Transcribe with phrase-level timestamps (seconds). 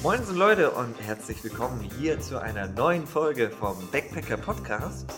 [0.00, 5.12] Moin Leute und herzlich willkommen hier zu einer neuen Folge vom Backpacker Podcast.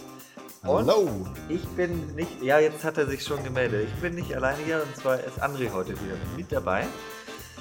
[0.62, 1.26] Und Hallo.
[1.50, 3.88] Ich bin nicht, ja, jetzt hat er sich schon gemeldet.
[3.94, 6.86] Ich bin nicht alleine hier und zwar ist André heute wieder mit dabei.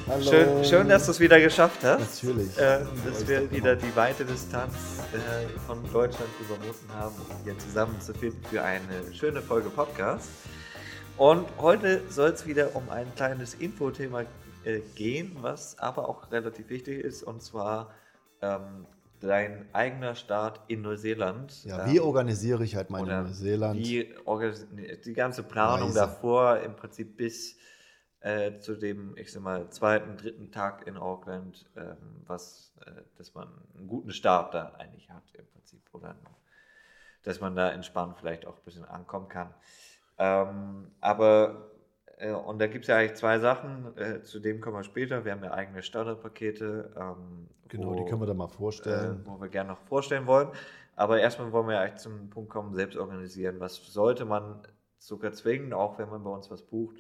[0.08, 0.24] Hallo.
[0.24, 2.24] Schön, schön, dass du es wieder geschafft hast.
[2.24, 2.52] Natürlich.
[2.58, 4.74] Ähm, dass wir wieder die weite Distanz
[5.12, 10.30] äh, von Deutschland überwunden haben, um hier zusammenzufinden für eine schöne Folge Podcast.
[11.18, 14.24] Und heute soll es wieder um ein kleines Infothema
[14.70, 17.94] äh, gehen, was aber auch relativ wichtig ist, und zwar
[18.42, 18.86] ähm,
[19.20, 21.66] dein eigener Start in Neuseeland.
[21.66, 23.80] Ja, Ähm, wie organisiere ich halt meine Neuseeland?
[23.80, 24.14] Wie
[25.06, 26.00] die ganze Planung Reise.
[26.00, 27.58] davor, im Prinzip bis
[28.22, 33.34] äh, zu dem, ich sag mal, zweiten, dritten Tag in Auckland, ähm, was, äh, dass
[33.34, 35.82] man einen guten Start da eigentlich hat im Prinzip.
[35.94, 36.16] Oder
[37.24, 39.54] dass man da entspannt vielleicht auch ein bisschen ankommen kann.
[40.18, 41.72] Ähm, aber,
[42.20, 45.26] äh, und da gibt es ja eigentlich zwei Sachen, äh, zu dem kommen wir später.
[45.26, 46.92] Wir haben ja eigene Starterpakete.
[46.96, 49.22] Ähm, genau, wo- die können wir da mal vorstellen.
[49.26, 50.50] äh, wo wir gerne noch vorstellen wollen.
[50.96, 53.60] Aber erstmal wollen wir eigentlich zum Punkt kommen, selbst organisieren.
[53.60, 54.60] Was sollte man
[54.98, 56.98] sogar zwingen, auch wenn man bei uns was bucht?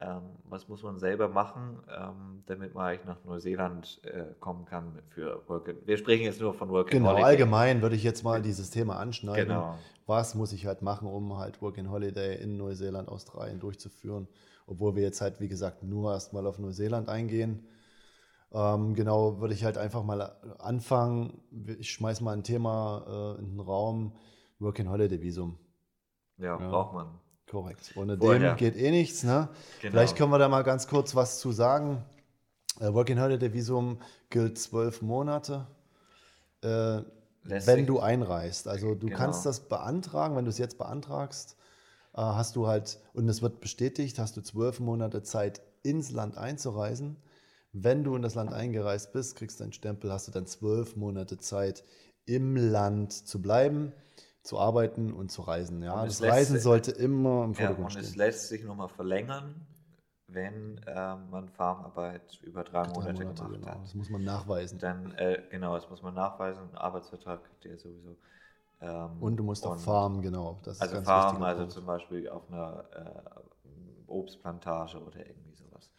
[0.00, 4.98] Ähm, was muss man selber machen, ähm, damit man eigentlich nach Neuseeland äh, kommen kann
[5.10, 7.24] für Work and, Wir sprechen jetzt nur von Work genau, Holiday.
[7.24, 9.48] allgemein würde ich jetzt mal dieses Thema anschneiden.
[9.48, 9.78] Genau.
[10.06, 14.26] Was muss ich halt machen, um halt Work and Holiday in Neuseeland, Australien durchzuführen?
[14.72, 17.66] Obwohl wir jetzt halt, wie gesagt, nur erstmal auf Neuseeland eingehen.
[18.52, 20.20] Ähm, genau, würde ich halt einfach mal
[20.58, 21.40] anfangen.
[21.78, 24.12] Ich schmeiß mal ein Thema äh, in den Raum.
[24.58, 25.58] Work and Holiday Visum.
[26.38, 26.68] Ja, Ja.
[26.70, 27.06] braucht man.
[27.50, 27.92] Korrekt.
[27.96, 28.54] Ohne Vorher.
[28.54, 29.24] dem geht eh nichts.
[29.24, 29.48] Ne?
[29.80, 29.90] Genau.
[29.92, 32.02] Vielleicht können wir da mal ganz kurz was zu sagen.
[32.80, 33.98] Äh, Working Holiday Visum
[34.30, 35.66] gilt zwölf Monate,
[36.62, 37.02] äh,
[37.44, 38.68] wenn du einreist.
[38.68, 39.18] Also du Genau.
[39.18, 41.56] kannst das beantragen, wenn du es jetzt beantragst,
[42.14, 47.16] hast du halt, und es wird bestätigt, hast du zwölf Monate Zeit, ins Land einzureisen.
[47.72, 50.96] Wenn du in das Land eingereist bist, kriegst du einen Stempel, hast du dann zwölf
[50.96, 51.84] Monate Zeit,
[52.26, 53.92] im Land zu bleiben,
[54.42, 55.82] zu arbeiten und zu reisen.
[55.82, 58.04] Ja, Und das Reisen sich- sollte immer im Ja, Vordergrund und stehen.
[58.04, 59.66] es lässt sich nochmal verlängern,
[60.26, 63.66] wenn ähm, man Farmarbeit über drei, Drei Monate, Monate, gemacht genau.
[63.66, 63.84] hat.
[63.84, 64.78] Das muss man nachweisen.
[64.78, 68.16] Dann, äh, genau, das muss man nachweisen, ein Arbeitsvertrag ihr sowieso.
[68.82, 70.58] Ähm, Und du musst auch und- farmen, genau.
[70.64, 75.90] Das ist Also ganz farmen, also zum Beispiel auf einer äh, Obstplantage oder irgendwie sowas.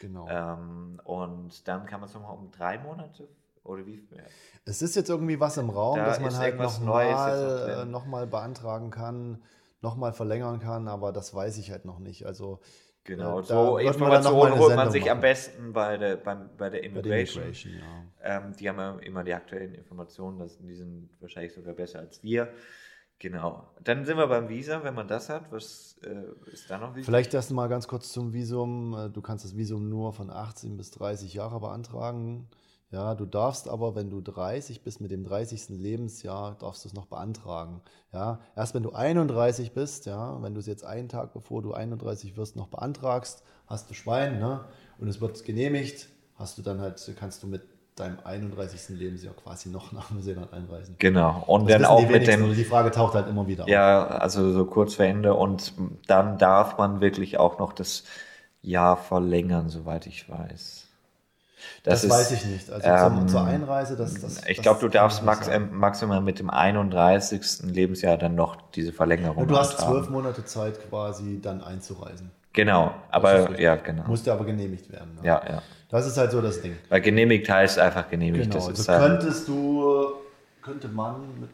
[0.00, 0.26] Genau.
[0.28, 3.28] Ähm, und dann kann man es nochmal um drei Monate
[3.64, 4.22] oder wie viel?
[4.64, 8.06] Es ist jetzt irgendwie was im Raum, Da dass man ist halt noch nochmal noch
[8.06, 9.42] mal beantragen kann,
[9.80, 12.24] nochmal verlängern kann, aber das weiß ich halt noch nicht.
[12.26, 12.60] Also
[13.08, 15.22] Genau, Äh, da so Informationen holt man sich am machen.
[15.22, 17.42] besten bei der, beim, bei der bei der Immigration.
[17.44, 18.36] Immigration, ja.
[18.46, 22.22] Ähm, die haben ja immer die aktuellen Informationen, das, die sind wahrscheinlich sogar besser als
[22.22, 22.52] wir.
[23.18, 23.66] Genau.
[23.82, 25.50] Dann sind wir beim Visa, wenn man das hat.
[25.50, 27.06] Was äh, ist da noch wichtig?
[27.06, 28.94] Vielleicht erst mal ganz kurz zum Visum.
[28.94, 32.46] Äh, Du kannst das Visum nur von 18 bis 30 Jahre beantragen.
[32.90, 35.68] Ja, du darfst aber, wenn du 30 bist, mit dem 30.
[35.68, 37.82] Lebensjahr, darfst du es noch beantragen.
[38.14, 41.74] Ja, erst wenn du 31 bist, ja, wenn du es jetzt einen Tag bevor du
[41.74, 44.64] 31 wirst, noch beantragst, hast du Schwein, ne?
[44.98, 47.62] Und es wird genehmigt, hast du dann halt, kannst du mit
[47.94, 48.96] deinem 31.
[48.96, 50.96] Lebensjahr quasi noch nach Neuseeland einreisen.
[50.98, 51.44] Genau.
[51.46, 53.68] Und Das dann auch die mit dem, oder Die Frage taucht halt immer wieder auf.
[53.68, 55.74] Ja, also so kurz vor Ende und
[56.06, 58.04] dann darf man wirklich auch noch das
[58.62, 60.87] Jahr verlängern, soweit ich weiß.
[61.82, 62.70] Das, weiß ich nicht.
[62.70, 66.50] Also ähm, zur Einreise, das, das Ich das glaube, du darfst max, maximal mit dem
[66.50, 67.62] 31.
[67.64, 72.30] Lebensjahr dann noch diese Verlängerung Ja, du hast zwölf Monate Zeit quasi dann einzureisen.
[72.52, 74.04] Genau, Das ist aber ja, genau.
[74.06, 75.14] Musste aber genehmigt werden.
[75.14, 75.20] Ne?
[75.26, 75.62] Ja, ja.
[75.90, 76.76] Das ist halt so das Ding.
[76.88, 78.44] Weil genehmigt heißt einfach genehmigt.
[78.44, 78.56] Genau.
[78.56, 80.06] Das Also ist halt, könntest du,
[80.62, 81.50] könnte man mit,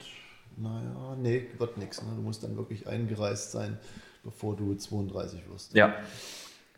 [0.56, 2.00] naja, nee, wird nichts.
[2.02, 2.08] Ne?
[2.16, 3.78] Du musst dann wirklich eingereist sein,
[4.22, 5.74] bevor du 32 wirst.
[5.74, 5.92] ja,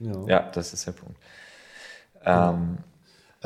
[0.01, 0.13] Ja.
[0.27, 1.17] ja, das ist der Punkt.
[2.25, 2.51] Genau.
[2.55, 2.79] Ähm,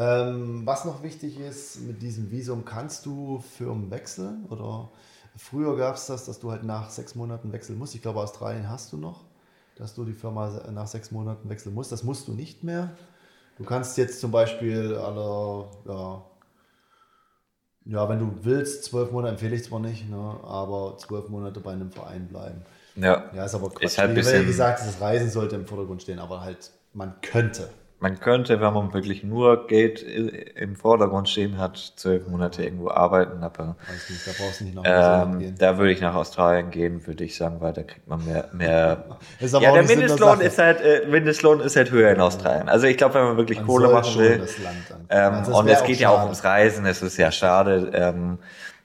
[0.00, 4.88] Ähm, was noch wichtig ist, mit diesem Visum kannst du Firmen wechseln oder
[5.36, 7.94] früher gab es das, dass du halt nach sechs Monaten wechseln musst.
[7.94, 9.24] Ich glaube, Australien hast du noch,
[9.76, 11.92] dass du die Firma nach sechs Monaten wechseln musst.
[11.92, 12.96] Das musst du nicht mehr.
[13.58, 16.24] Du kannst jetzt zum Beispiel alle, ja,
[17.84, 21.72] ja, wenn du willst, zwölf Monate empfehle ich zwar nicht, ne, aber zwölf Monate bei
[21.72, 22.62] einem Verein bleiben.
[22.96, 23.84] ja, Ja, ist aber Quatsch.
[23.84, 27.68] Ist halt Wie gesagt, das Reisen sollte im Vordergrund stehen, aber halt, man könnte.
[28.00, 33.42] Man könnte, wenn man wirklich nur Geld im Vordergrund stehen hat, zwölf Monate irgendwo arbeiten,
[33.42, 35.54] aber Weiß nicht, da brauchst du nicht nach ähm, gehen.
[35.58, 39.04] da würde ich nach Australien gehen, würde ich sagen, weil da kriegt man mehr, mehr
[39.38, 42.68] Ist aber ja, der Mindestlohn ist halt, äh, Mindestlohn ist halt höher in Australien.
[42.70, 44.46] Also ich glaube, wenn man wirklich Man Kohle machen will,
[45.10, 46.24] ähm, Also und es geht ja auch schade.
[46.24, 47.90] ums Reisen, es ist ja schade.
[47.92, 48.38] Ähm,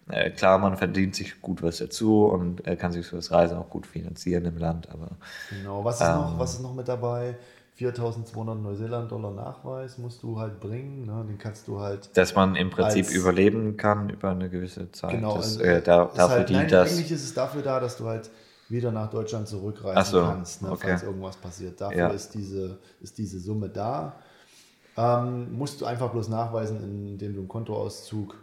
[0.10, 3.58] äh, klar, man verdient sich gut was dazu und äh, kann sich für das Reisen
[3.58, 5.12] auch gut finanzieren im Land, aber
[5.50, 7.36] Genau, was ist, noch, was ist noch mit dabei?
[7.76, 11.06] 4200 Neuseeland-Dollar Nachweis musst du halt bringen.
[11.06, 11.26] Ne?
[11.28, 12.10] Den kannst du halt.
[12.16, 15.12] Dass man im Prinzip als- überleben kann über eine gewisse Zeit.
[15.12, 16.92] Genau, das, also äh, da, ist dafür halt, dient das.
[16.92, 18.30] Eigentlich ist es dafür da, dass du halt
[18.70, 20.88] wieder nach Deutschland zurückreisen so, kannst, ne, okay.
[20.90, 21.80] falls irgendwas passiert.
[21.82, 22.08] Dafür Ja.
[22.10, 24.14] ist, diese, ist diese Summe da.
[24.98, 28.36] Ähm, musst du einfach bloß nachweisen, indem du einen Kontoauszug.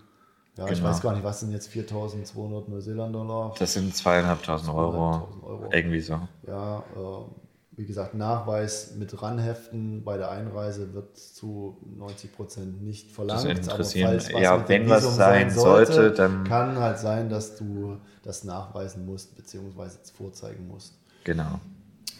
[0.58, 0.90] Ja, ich Genau.
[0.90, 3.54] weiß gar nicht, was sind jetzt 4200 Neuseeland-Dollar?
[3.58, 5.26] Das sind zweieinhalbtausend Euro.
[5.42, 5.68] 2.500 Euro.
[5.72, 6.20] Irgendwie so.
[6.46, 7.41] Ja, äh,
[7.82, 13.40] wie gesagt, Nachweis mit ranheften bei der Einreise wird zu 90 Prozent nicht verlangt.
[13.44, 16.98] Das interessieren- aber falls was ja, mit wenn was Visum sein sollte, dann- kann halt
[17.00, 20.94] sein, dass du das nachweisen musst beziehungsweise vorzeigen musst.
[21.24, 21.58] Genau.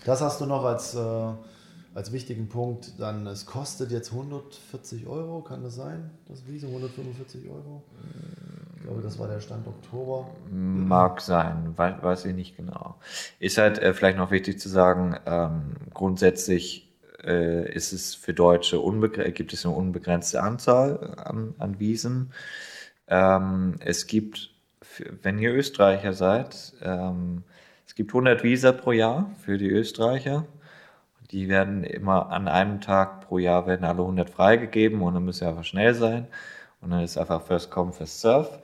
[0.04, 0.98] Das hast du noch als, äh,
[1.94, 2.94] als wichtigen Punkt.
[2.98, 6.10] Dann es kostet jetzt 140 Euro, kann das sein?
[6.26, 7.84] Das Visum 145 Euro.
[8.82, 10.28] Ich glaube, das war der Stand Oktober.
[10.50, 12.96] Mag sein, wei- weiß ich nicht genau.
[13.38, 16.90] Ist halt äh, vielleicht noch wichtig zu sagen, ähm, grundsätzlich
[17.22, 18.80] äh, ist es für Deutsche
[19.34, 22.32] gibt es eine unbegrenzte Anzahl an, an Wiesen.
[23.06, 24.50] Ähm, es gibt,
[25.22, 27.44] wenn ihr Österreicher seid, ähm,
[27.86, 30.44] es gibt 100 Visa pro Jahr für die Österreicher.
[31.30, 35.40] Die werden immer an einem Tag pro Jahr werden alle 100 freigegeben und dann müsst
[35.42, 36.26] ihr einfach schnell sein.
[36.82, 38.60] Und dann ist einfach First Come, First Serve.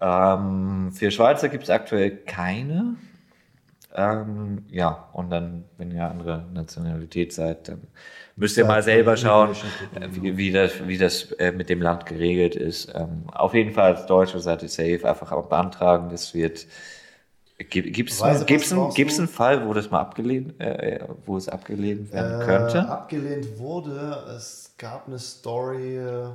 [0.00, 2.96] Ähm, für Schweizer gibt es aktuell keine.
[3.94, 7.88] Ähm, ja, und dann, wenn ihr andere Nationalität seid, dann
[8.36, 9.56] müsst ihr Ja, mal selber schauen,
[9.92, 12.92] äh, wie, wie das, wie das äh, mit dem Land geregelt ist.
[12.94, 16.08] Ähm, auf jeden Fall als Deutsche seid ihr safe, einfach auch beantragen.
[16.10, 16.66] Das wird.
[17.58, 22.38] Gibt es einen, einen Fall, wo das mal abgelehnt, äh, wo es abgelehnt werden Äh,
[22.38, 22.88] könnte?
[22.88, 24.24] abgelehnt wurde.
[24.36, 26.30] Es gab eine Story, äh,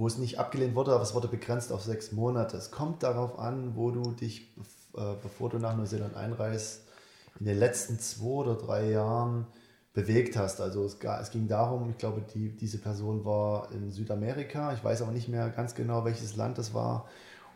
[0.00, 2.56] wo es nicht abgelehnt wurde, aber es wurde begrenzt auf sechs Monate.
[2.56, 4.50] Es kommt darauf an, wo du dich,
[4.96, 6.84] äh, bevor du nach Neuseeland einreist,
[7.38, 9.46] in den letzten zwei oder drei Jahren
[9.92, 10.58] bewegt hast.
[10.62, 14.72] Also es, es ging darum, ich glaube, die, diese Person war in Südamerika.
[14.72, 17.06] Ich weiß aber nicht mehr ganz genau, welches Land das war.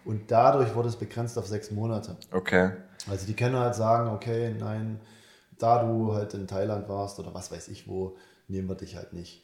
[0.04, 2.14] Und dadurch wurde es begrenzt auf sechs Monate.
[2.30, 2.72] Okay.
[3.08, 5.00] Also die können halt sagen, okay, nein,
[5.58, 8.18] da du halt in Thailand warst oder was weiß ich wo,
[8.48, 9.42] nehmen wir dich halt nicht.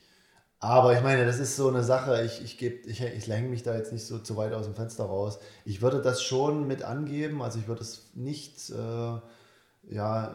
[0.62, 3.62] Aber ich meine, das ist so eine Sache, ich, ich, geb, ich, ich hänge mich
[3.62, 5.38] da jetzt nicht so zu weit aus dem Fenster raus.
[5.64, 10.34] Ich würde das schon mit angeben, also ich würde es nicht äh, ja,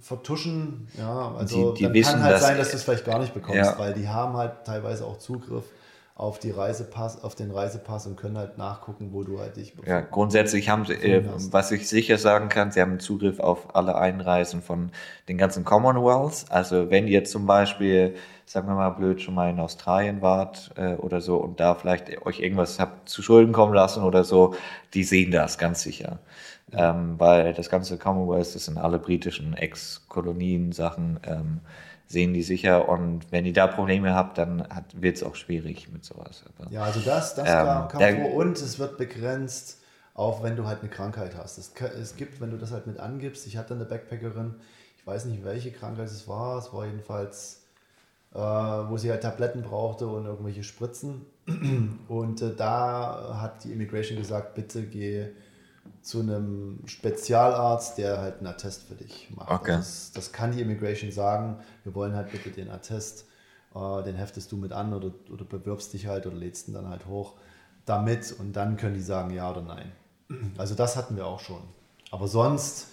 [0.00, 0.86] vertuschen.
[0.96, 3.18] Ja, also Die- die dann wissen, kann halt dass- sein, dass du es vielleicht gar
[3.18, 3.76] nicht bekommst, Ja.
[3.78, 5.64] weil die haben halt teilweise auch Zugriff
[6.16, 10.00] auf die Reisepass, auf den Reisepass und können halt nachgucken, wo du halt dich Ja,
[10.00, 14.62] grundsätzlich haben sie, äh, was ich sicher sagen kann, sie haben Zugriff auf alle Einreisen
[14.62, 14.92] von
[15.28, 16.48] den ganzen Commonwealths.
[16.50, 18.14] Also wenn ihr zum Beispiel,
[18.46, 22.24] sagen wir mal blöd, schon mal in Australien wart äh, oder so und da vielleicht
[22.24, 24.54] euch irgendwas habt zu Schulden kommen lassen oder so,
[24.94, 26.20] die sehen das ganz sicher.
[26.72, 31.60] Ähm, weil das ganze Commonwealth, das sind alle britischen Ex-Kolonien, Sachen, ähm,
[32.06, 32.88] sehen die sicher.
[32.88, 36.44] Und wenn ihr da Probleme habt, dann wird es auch schwierig mit sowas.
[36.58, 37.54] Aber, Ja, also das, das Ähm,
[37.88, 39.78] kam, der- vor und es wird begrenzt,
[40.14, 41.58] auch wenn du halt eine Krankheit hast.
[41.58, 44.54] Es, es gibt, wenn du das halt mit angibst, ich hatte eine Backpackerin,
[44.96, 47.62] ich weiß nicht, welche Krankheit es war, es war jedenfalls,
[48.34, 51.26] äh, wo sie halt Tabletten brauchte und irgendwelche Spritzen.
[52.08, 55.26] Und äh, da hat die Immigration gesagt, bitte geh
[56.04, 59.50] zu einem Spezialarzt, der halt einen Attest für dich macht.
[59.50, 59.76] Okay.
[59.76, 61.58] Das, das kann die Immigration sagen.
[61.82, 63.24] Wir wollen halt bitte den Attest,
[63.74, 66.88] äh, den heftest du mit an oder, oder bewirbst dich halt oder lädst ihn dann
[66.88, 67.34] halt hoch
[67.86, 69.92] damit und dann können die sagen ja oder nein.
[70.58, 71.62] Also das hatten wir auch schon.
[72.10, 72.88] Aber sonst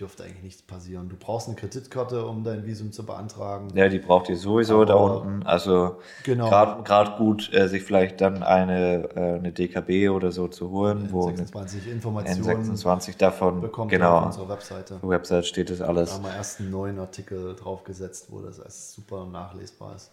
[0.00, 1.08] dürfte eigentlich nichts passieren.
[1.08, 3.68] Du brauchst eine Kreditkarte, um dein Visum zu beantragen.
[3.76, 5.42] Ja, die braucht ihr sowieso Aber- da unten.
[5.44, 6.48] Also Genau.
[6.82, 11.28] gerade gut, äh, sich vielleicht dann eine, äh, eine DKB oder so zu holen, wo
[11.28, 14.94] eine 26 Informationen N26 davon, bekommt ihr genau, auf unserer Webseite.
[14.96, 16.12] auf der Website steht das Da alles.
[16.12, 20.10] haben wir erst einen neuen Artikel draufgesetzt, wo das als super nachlesbar ist.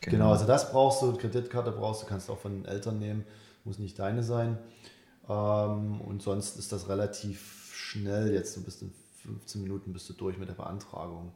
[0.00, 0.16] Genau.
[0.16, 3.26] Genau, also das brauchst du, Kreditkarte brauchst du, kannst du auch von den Eltern nehmen,
[3.64, 4.56] muss nicht deine sein.
[5.28, 10.12] Ähm, und sonst ist das relativ schnell jetzt, du bist in 15 Minuten bist du
[10.12, 11.32] durch mit der Beantragung.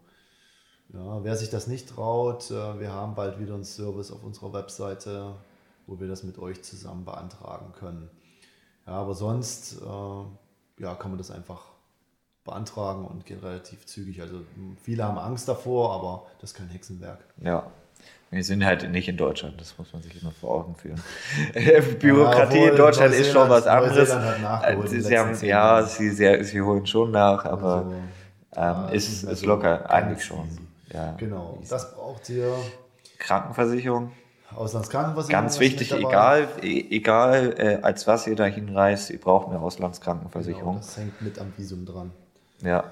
[0.93, 4.53] Ja, wer sich das nicht traut, äh, wir haben bald wieder einen Service auf unserer
[4.53, 5.35] Webseite,
[5.87, 8.11] wo wir das mit euch zusammen beantragen können.
[8.87, 11.73] Ja, aber sonst äh, ja, kann man das einfach
[12.45, 14.21] beantragen und geht relativ zügig.
[14.21, 14.43] Also
[14.83, 17.25] viele haben Angst davor, aber das ist kein Hexenwerk.
[17.43, 17.71] Ja.
[18.31, 21.01] Wir sind halt nicht in Deutschland, das muss man sich immer vor Augen führen.
[22.01, 24.09] Bürokratie obwohl in Deutschland ist schon was anderes.
[24.43, 28.03] Nachgeholt Sie, haben, ja, sie, sie, sie holen schon nach, aber Also, ähm,
[28.57, 30.49] ja, ist, es ist also locker, eigentlich schon.
[30.93, 32.53] Ja, Genau, das braucht ihr.
[33.19, 34.11] Krankenversicherung,
[34.55, 35.43] Auslandskrankenversicherung.
[35.43, 39.67] Ganz wichtig, egal, e- egal äh, als was ihr dahin reist, ihr braucht eine Genau,
[39.67, 40.77] Auslandskrankenversicherung.
[40.77, 42.11] das hängt mit am Visum dran.
[42.63, 42.85] ja.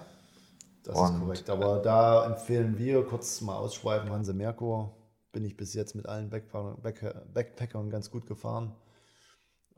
[0.84, 1.50] Das ist korrekt.
[1.50, 4.96] Aber da empfehlen wir, kurz mal ausschweifen, Hanse Merkur.
[5.32, 8.74] Bin ich bis jetzt mit allen Backpackern ganz gut gefahren.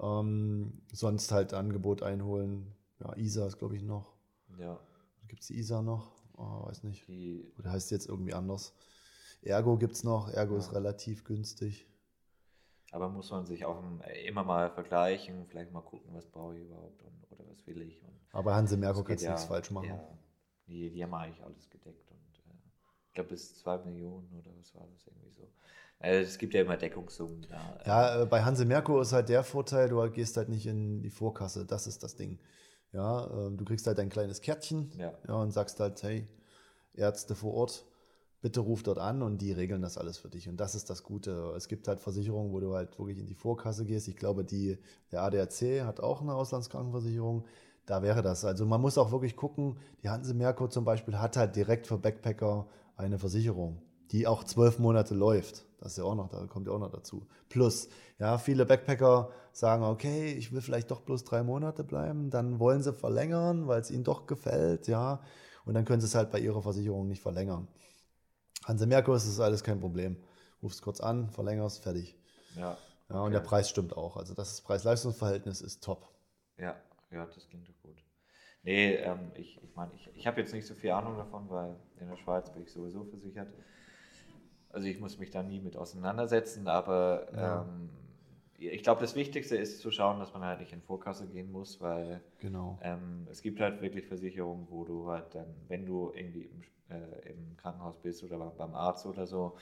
[0.01, 2.75] Ähm, sonst halt Angebot einholen.
[3.01, 4.15] Ja, ISA ist, glaube ich, noch.
[4.59, 4.81] Ja.
[5.29, 6.11] Gibt es die ISA noch?
[6.37, 7.07] Oh, weiß nicht.
[7.07, 8.75] Die Oder heißt jetzt irgendwie anders.
[9.43, 10.29] Ergo gibt es noch.
[10.29, 10.59] Ergo ja.
[10.59, 11.87] ist relativ günstig.
[12.91, 13.83] Aber muss man sich auch
[14.25, 18.01] immer mal vergleichen, vielleicht mal gucken, was brauche ich überhaupt und, oder was will ich.
[18.03, 19.89] Und Aber Hanse Merko kannst du ja, nichts falsch machen.
[19.89, 20.09] Ja,
[20.67, 22.57] die, die haben eigentlich alles gedeckt und äh,
[23.09, 25.49] ich glaube bis 2 Millionen oder was war das irgendwie so.
[25.99, 27.81] Also es gibt ja immer Deckungssummen da.
[27.87, 31.11] Ja, äh, bei Hanse Merko ist halt der Vorteil, du gehst halt nicht in die
[31.11, 32.39] Vorkasse, das ist das Ding.
[32.93, 35.13] Ja, äh, du kriegst halt ein kleines Kärtchen ja.
[35.27, 35.35] ja.
[35.35, 36.29] und sagst halt, hey,
[36.95, 37.85] Ärzte vor Ort,
[38.41, 40.49] bitte ruf dort an und die regeln das alles für dich.
[40.49, 41.55] Und das ist das Gute.
[41.57, 44.07] Es gibt halt Versicherungen, wo du halt wirklich in die Vorkasse gehst.
[44.07, 44.79] Ich glaube, die,
[45.11, 47.47] der ADAC hat auch eine Auslandskrankenversicherung.
[47.87, 48.45] Da wäre das.
[48.45, 51.99] Also man muss auch wirklich gucken, die Hanse Merkur zum Beispiel hat halt direkt für
[51.99, 55.67] Backpacker eine Versicherung, die auch zwölf Monate läuft.
[55.81, 57.27] Das ist ja auch noch, da kommt ja auch noch dazu.
[57.51, 57.89] Plus,
[58.19, 62.83] ja, viele Backpacker sagen, okay, ich will vielleicht doch bloß drei Monate bleiben, dann wollen
[62.83, 65.21] sie verlängern, weil es ihnen doch gefällt, ja.
[65.67, 67.69] Und dann können sie es halt bei ihrer Versicherung nicht verlängern.
[68.65, 70.17] Hanse Merkur ist das alles kein Problem.
[70.63, 72.17] Rufst kurz an, verlängerst, fertig.
[72.57, 72.79] Ja.
[73.11, 74.17] Ja, und der Preis stimmt auch.
[74.17, 76.09] Also das Preis-Leistungs-Verhältnis ist top.
[76.57, 76.75] Ja,
[77.11, 78.03] ja, das klingt doch gut.
[78.63, 81.77] Nee, ähm, ich, ich meine, ich, ich habe jetzt nicht so viel Ahnung davon, weil
[82.01, 83.53] in der Schweiz bin ich sowieso versichert.
[84.71, 87.63] Also ich muss mich da nie mit auseinandersetzen, aber ja.
[87.63, 87.91] ähm,
[88.57, 91.81] ich glaube, das Wichtigste ist zu schauen, dass man halt nicht in Vorkasse gehen muss,
[91.81, 92.79] weil genau.
[92.83, 97.31] ähm, es gibt halt wirklich Versicherungen, wo du halt dann, wenn du irgendwie im äh,
[97.31, 99.57] im Krankenhaus bist oder beim Arzt oder so,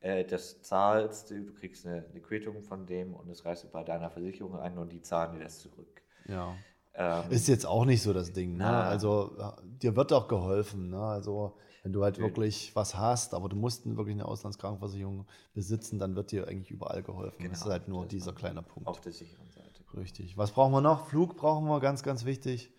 [0.00, 3.84] äh, das zahlst, du kriegst eine, eine, Quittung von dem und das reißt du bei
[3.84, 6.02] deiner Versicherung ein und die zahlen dir das zurück.
[6.26, 6.54] Ja.
[6.96, 8.56] Ähm, ist jetzt auch nicht so das Ding.
[8.56, 8.66] Ne?
[8.66, 10.90] Also dir wird auch geholfen.
[10.90, 11.00] Ne?
[11.00, 15.24] Also wenn du halt wirklich was hast, aber du musst wirklich eine Auslandskrankenversicherung
[15.54, 17.36] besitzen, dann wird dir eigentlich überall geholfen.
[17.38, 18.88] Genau, das ist halt nur dieser kleine Punkt.
[18.88, 19.84] Auf der sicheren Seite.
[19.96, 20.36] Richtig.
[20.36, 21.06] Was brauchen wir noch?
[21.06, 22.72] Flug brauchen wir, ganz, ganz wichtig.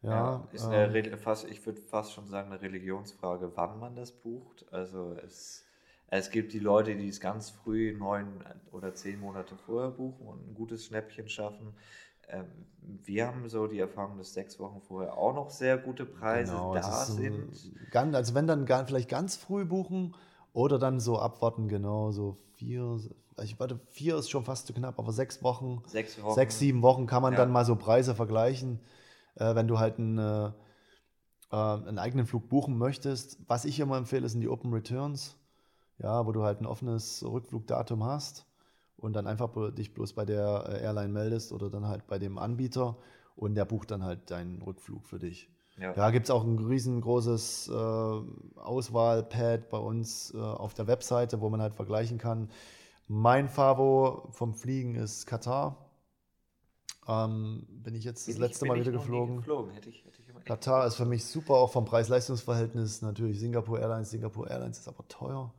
[0.00, 3.96] Ja, ja ist eine, ähm, fast, ich würde fast schon sagen, eine Religionsfrage, wann man
[3.96, 4.64] das bucht.
[4.72, 5.66] Also es,
[6.08, 8.42] es gibt die Leute, die es ganz früh, neun
[8.72, 11.74] oder zehn Monate vorher buchen und ein gutes Schnäppchen schaffen.
[12.28, 12.46] Ähm,
[13.04, 16.74] wir haben so die Erfahrung, dass sechs Wochen vorher auch noch sehr gute Preise genau,
[16.74, 17.50] da sind.
[17.90, 20.14] Ganz, also wenn dann vielleicht ganz früh buchen
[20.52, 23.00] oder dann so abwarten, genau, so vier,
[23.42, 26.82] ich warte, vier ist schon fast zu knapp, aber sechs Wochen, sechs, Wochen, sechs sieben
[26.82, 27.40] Wochen kann man ja.
[27.40, 28.80] dann mal so Preise vergleichen
[29.36, 30.46] äh, wenn du halt einen, äh,
[31.52, 33.38] äh, einen eigenen Flug buchen möchtest.
[33.46, 35.36] Was ich immer empfehle, sind die Open Returns,
[35.98, 38.46] ja, wo du halt ein offenes Rückflugdatum hast
[38.96, 42.38] und dann einfach dich bloß bei der äh, Airline meldest oder dann halt bei dem
[42.38, 42.96] Anbieter
[43.34, 45.50] und der bucht dann halt deinen Rückflug für dich.
[45.78, 51.40] Ja, ja gibt es auch ein riesengroßes äh, Auswahlpad bei uns äh, auf der Webseite,
[51.40, 52.48] wo man halt vergleichen kann.
[53.08, 55.90] Mein Favo vom Fliegen ist Katar.
[57.06, 59.36] Ähm, bin ich jetzt das bin letzte ich, Mal wieder geflogen.
[59.36, 59.70] geflogen.
[59.72, 63.02] Hätte ich, hätte ich Katar ist für mich super, auch vom Preis-Leistungs-Verhältnis.
[63.02, 64.10] Natürlich Singapore Airlines.
[64.10, 65.52] Singapore Airlines ist aber teuer.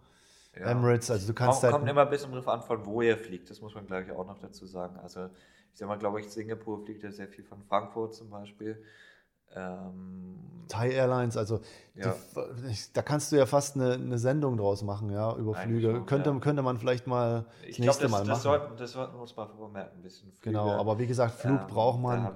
[0.59, 0.67] Ja.
[0.67, 1.73] Emirates, also du kannst kommt, halt.
[1.73, 3.49] Kommt immer ein bisschen drauf an, von wo ihr fliegt.
[3.49, 4.97] Das muss man, glaube ich, auch noch dazu sagen.
[4.99, 8.83] Also, ich sag mal, glaube ich, Singapur fliegt ja sehr viel von Frankfurt zum Beispiel.
[9.55, 10.35] Ähm,
[10.67, 11.61] Thai Airlines, also
[11.95, 12.13] ja.
[12.69, 15.95] die, da kannst du ja fast eine, eine, Sendung draus machen, ja, über Eigentlich Flüge.
[15.95, 16.39] Schon, könnte, ja.
[16.39, 18.41] könnte man vielleicht mal das ich nächste glaub, das, Mal das machen.
[18.41, 20.57] Sollten, das sollten wir uns mal vermerken, ein bisschen Flüge.
[20.57, 22.31] Genau, aber wie gesagt, Flug ähm, braucht man.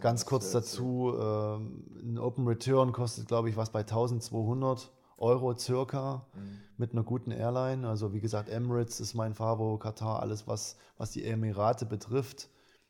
[0.00, 6.26] Ganz kurz dazu, ähm, ein Open Return kostet, glaube ich, was bei 1200 Euro circa
[6.34, 6.60] mhm.
[6.76, 7.88] mit einer guten Airline.
[7.88, 12.48] Also wie gesagt, Emirates ist mein Favo, Katar, alles was, was die Emirate betrifft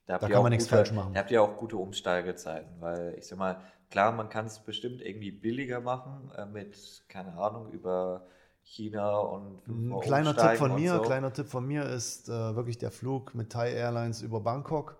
[0.09, 1.13] da, da kann man nichts falsch machen.
[1.13, 5.03] Da habt ihr auch gute Umsteigezeiten, weil ich sag mal, klar, man kann es bestimmt
[5.03, 8.27] irgendwie billiger machen äh, mit, keine Ahnung, über
[8.63, 11.03] China und ein kleiner Tipp von mir, so.
[11.03, 14.97] kleiner Tipp von mir ist äh, wirklich der Flug mit Thai Airlines über Bangkok.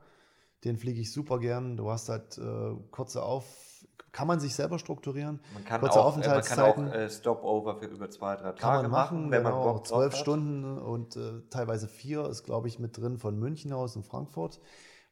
[0.65, 1.79] Den fliege ich super gern.
[1.79, 3.47] Du hast halt äh, kurze Auf,
[4.13, 5.41] kann man sich selber strukturieren.
[5.55, 8.83] Man kann kurze auch, Man kann auch äh, Stopover für über zwei, drei Tage kann
[8.83, 12.79] man machen, wenn genau, man Bock zwölf Stunden und äh, teilweise vier ist, glaube ich,
[12.79, 14.61] mit drin von München aus und Frankfurt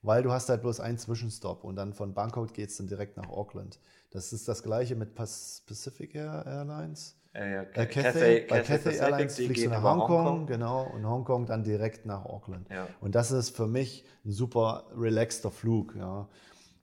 [0.06, 3.16] weil du hast halt bloß einen Zwischenstopp und dann von Bangkok geht es dann direkt
[3.16, 3.80] nach Auckland.
[4.10, 7.16] Das ist das gleiche mit Pacific Airlines.
[7.34, 10.84] Äh, ja, äh, Cathay, Cathay, bei Cathay, Cathay Airlines fliegst du nach Hongkong, Hongkong, genau,
[10.94, 12.68] und Hongkong dann direkt nach Auckland.
[12.70, 12.86] Ja.
[13.00, 15.94] Und das ist für mich ein super relaxter Flug.
[15.96, 16.28] Ja.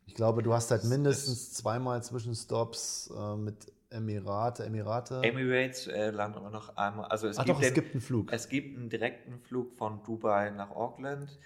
[0.05, 5.21] Ich glaube, du hast halt mindestens zweimal Zwischenstops äh, mit Emirate, Emirate.
[5.23, 7.05] Emirates äh, landen immer noch einmal.
[7.05, 8.31] Also es Ach gibt doch, es den, gibt einen Flug.
[8.33, 11.39] Es gibt einen direkten Flug von Dubai nach Auckland.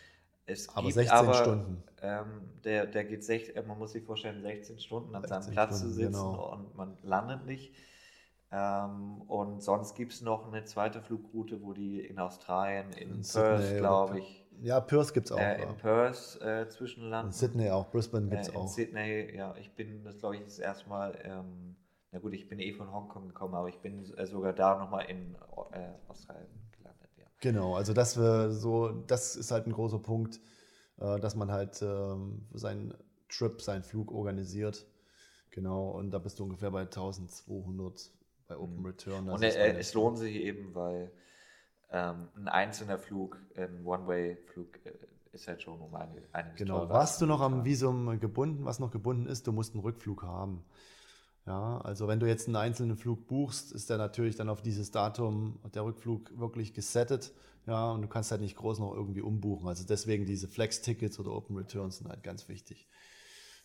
[0.45, 1.83] Es Aber gibt 16 aber, Stunden.
[2.01, 2.25] Ähm,
[2.63, 5.71] der, der geht, sech, äh, man muss sich vorstellen, 16 Stunden an seinem 16 Platz
[5.71, 6.53] zu Stunden, sitzen genau.
[6.53, 7.73] und man landet nicht.
[8.49, 13.21] Ähm, und sonst gibt es noch eine zweite Flugroute, wo die in Australien, in, In
[13.21, 15.39] Perth, glaube ich, Ja, Perth gibt es auch.
[15.39, 15.69] äh, ja.
[15.69, 17.31] in Perth äh, zwischenlanden.
[17.31, 18.67] In Sydney auch, Brisbane gibt es Äh, in auch.
[18.67, 21.75] Sydney, ja, ich bin das glaube ich das erste Mal, ähm,
[22.11, 25.05] na gut, ich bin eh von Hongkong gekommen, aber ich bin äh, sogar da nochmal
[25.05, 25.35] in
[25.71, 27.25] äh, Australien gelandet, ja.
[27.41, 30.39] Genau, also das wir so, das ist halt ein großer Punkt,
[30.99, 32.93] äh, dass man halt ähm, seinen
[33.29, 34.85] Trip, seinen Flug organisiert.
[35.51, 38.11] Genau, und da bist du ungefähr bei 1200
[38.47, 39.25] bei Open Return.
[39.25, 41.11] Das Und es lohnt sich eben, weil
[41.91, 44.91] ähm, ein einzelner Flug, ein One-Way-Flug äh,
[45.31, 48.65] ist halt schon um einige, einiges Genau, teurer warst du noch am Visum gebunden?
[48.65, 50.63] Was noch gebunden ist, du musst einen Rückflug haben.
[51.45, 54.91] Ja, also wenn du jetzt einen einzelnen Flug buchst, ist der natürlich dann auf dieses
[54.91, 57.33] Datum der Rückflug wirklich gesettet.
[57.65, 59.67] Ja, und du kannst halt nicht groß noch irgendwie umbuchen.
[59.67, 62.89] Also deswegen diese Flex-Tickets oder Open Returns sind halt ganz wichtig.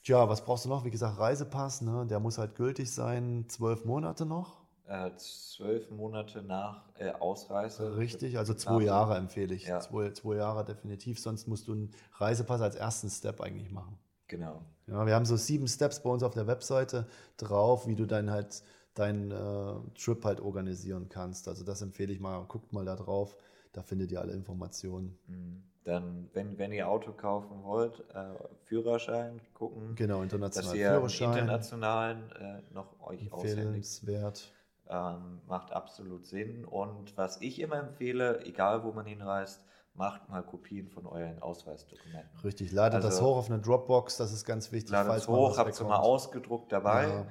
[0.04, 0.84] Tja, was brauchst du noch?
[0.84, 2.06] Wie gesagt, Reisepass, ne?
[2.08, 4.61] der muss halt gültig sein, zwölf Monate noch.
[4.92, 7.96] Äh, zwölf Monate nach äh, Ausreise.
[7.96, 9.66] Richtig, also Nach zwei dem- Jahre empfehle ich.
[9.66, 9.80] Ja.
[9.80, 13.98] Zwei, zwei Jahre definitiv, sonst musst du einen Reisepass als ersten Step eigentlich machen.
[14.28, 14.62] Genau.
[14.86, 17.06] Ja, wir haben so sieben Steps bei uns auf der Webseite
[17.36, 18.62] drauf, wie du dein halt
[18.94, 21.48] deinen äh, Trip halt organisieren kannst.
[21.48, 23.36] Also das empfehle ich mal, guckt mal da drauf,
[23.72, 25.18] da findet ihr alle Informationen.
[25.26, 25.62] Mhm.
[25.84, 28.34] Dann, wenn, wenn ihr Auto kaufen wollt, äh,
[28.64, 33.58] Führerschein gucken, Genau, dass internationaler ihr einen Führerschein, internationalen äh, noch euch aushändigt.
[33.66, 34.52] empfehlenswert.
[34.92, 36.64] Ähm, macht absolut Sinn.
[36.66, 42.38] Und was ich immer empfehle, egal wo man hinreist, macht mal Kopien von euren Ausweisdokumenten.
[42.44, 44.90] Richtig, ladet das Also- hoch auf eine Dropbox, das ist ganz wichtig.
[44.90, 47.26] Ladet falls es hoch, habt es mal ausgedruckt dabei,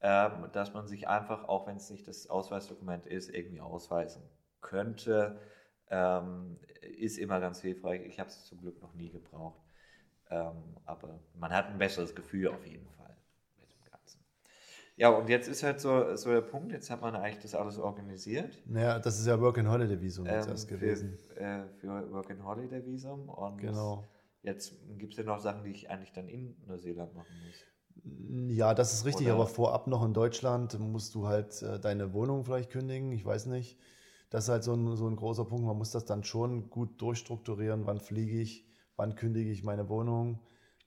[0.00, 4.22] ähm, dass man sich einfach, auch wenn es nicht das Ausweisdokument ist, irgendwie ausweisen
[4.60, 5.40] könnte.
[5.90, 8.02] Ähm, ist immer ganz hilfreich.
[8.06, 9.60] Ich habe es zum Glück noch nie gebraucht.
[10.30, 13.16] Ähm, aber man hat ein besseres Gefühl auf jeden Fall.
[14.98, 17.78] Ja, und jetzt ist halt so, so der Punkt, jetzt hat man eigentlich das alles
[17.78, 18.58] organisiert.
[18.66, 21.16] Naja, das ist ja Work and Holiday Visum jetzt ähm, erst für, gewesen.
[21.36, 23.28] äh, für Work and Holiday Visum.
[23.28, 24.04] Und Genau.
[24.42, 27.64] jetzt gibt es ja noch Sachen, die ich eigentlich dann in Neuseeland machen muss.
[28.56, 32.12] Ja, das ist richtig, Oder- aber vorab noch in Deutschland musst du halt äh, deine
[32.12, 33.78] Wohnung vielleicht kündigen, ich weiß nicht.
[34.30, 35.64] Das ist halt so ein, so ein großer Punkt.
[35.64, 37.86] Man muss das dann schon gut durchstrukturieren.
[37.86, 38.66] Wann fliege ich?
[38.96, 40.40] Wann kündige ich meine Wohnung?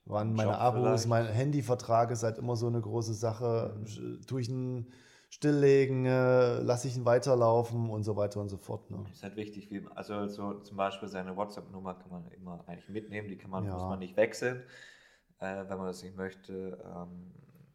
[0.04, 0.82] Wann meine Job Abos?
[1.04, 1.08] vielleicht.
[1.08, 3.74] Mein Handyvertrag ist halt immer so eine große Sache.
[3.84, 4.92] Sch- Tue ich ihn
[5.30, 6.04] stilllegen?
[6.06, 7.88] Äh, Lasse ich ihn weiterlaufen?
[7.88, 8.90] Und so weiter und so fort.
[8.90, 9.04] Ne?
[9.12, 13.28] ist halt wichtig, wie, also so zum Beispiel seine WhatsApp-Nummer kann man immer eigentlich mitnehmen,
[13.28, 13.74] die kann man, Ja.
[13.74, 14.62] muss man nicht wechseln,
[15.38, 16.78] äh, wenn man das nicht möchte.
[16.84, 17.30] Ähm,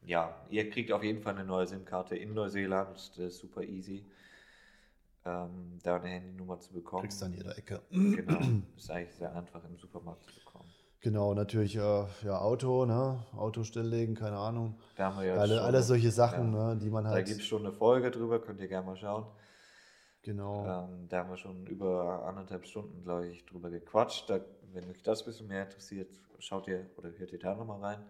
[0.05, 4.05] ja, ihr kriegt auf jeden Fall eine neue SIM-Karte in Neuseeland, das ist super easy,
[5.25, 7.01] ähm, da eine Handynummer zu bekommen.
[7.03, 7.81] Kriegst du an jeder Ecke.
[7.89, 8.39] Genau,
[8.77, 10.69] ist eigentlich sehr einfach im Supermarkt zu bekommen.
[11.01, 13.23] Genau, natürlich äh, ja, Auto, ne?
[13.35, 14.79] Auto stilllegen, keine Ahnung.
[14.95, 16.73] Da haben wir ja Alle, schon, alles solche Sachen, ja.
[16.73, 17.27] ne, die man Da halt.
[17.27, 19.25] gibt es schon eine Folge drüber, könnt ihr gerne mal schauen.
[20.23, 20.65] Genau.
[20.65, 24.29] Ähm, da haben wir schon über anderthalb Stunden, glaube ich, drüber gequatscht.
[24.29, 24.39] Da,
[24.73, 28.03] wenn euch das ein bisschen mehr interessiert, schaut ihr oder hört ihr da nochmal rein.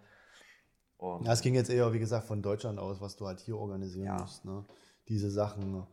[0.98, 3.58] Und Ja, es ging jetzt eher, wie gesagt, von Deutschland aus, was du halt hier
[3.58, 4.18] organisieren Ja.
[4.22, 4.46] musst.
[4.46, 4.66] Ne?
[5.10, 5.86] Diese Sachen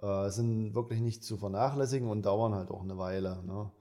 [0.00, 3.42] äh, sind wirklich nicht zu vernachlässigen und dauern halt auch eine Weile.
[3.44, 3.72] Ne?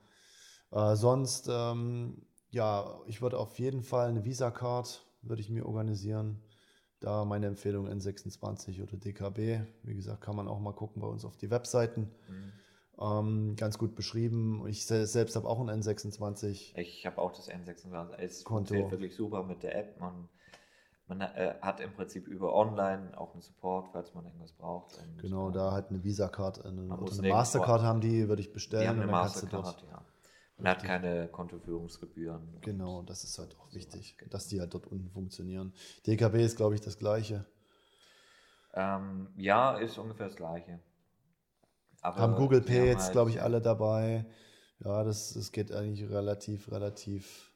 [0.71, 6.39] Äh, sonst, ähm, ja, ich würde auf jeden Fall eine Visa-Card, würde ich mir organisieren.
[6.99, 9.61] Da meine Empfehlung N26 oder DKB.
[9.83, 12.11] Wie gesagt, kann man auch mal gucken bei uns auf die Webseiten.
[12.29, 12.51] Mhm.
[13.01, 14.65] Ähm, ganz gut beschrieben.
[14.67, 16.77] Ich se- selbst habe auch ein N26.
[16.77, 18.13] ich habe auch das N26.
[18.19, 18.55] Es Konto.
[18.57, 19.99] funktioniert wirklich super mit der App.
[19.99, 20.29] Man,
[21.07, 24.95] man äh, hat im Prinzip über online auch einen Support, falls man irgendwas braucht.
[24.99, 28.41] Und, Genau, äh, da halt eine Visa-Card, eine, oder muss eine Mastercard haben die, würde
[28.41, 30.05] ich Die bestellen haben eine Mastercard, ja.
[30.63, 32.61] Man hat keine Kontoführungsgebühren.
[32.61, 35.73] Genau, das ist halt auch wichtig, dass die halt dort unten funktionieren.
[36.07, 37.45] DKB ist, glaube ich, das gleiche.
[38.73, 40.79] Ähm, ja, ist ungefähr das Gleiche.
[42.01, 44.25] Aber haben Google Pay jetzt, halt- glaube ich, alle dabei.
[44.79, 47.51] Ja, das, das geht eigentlich relativ, relativ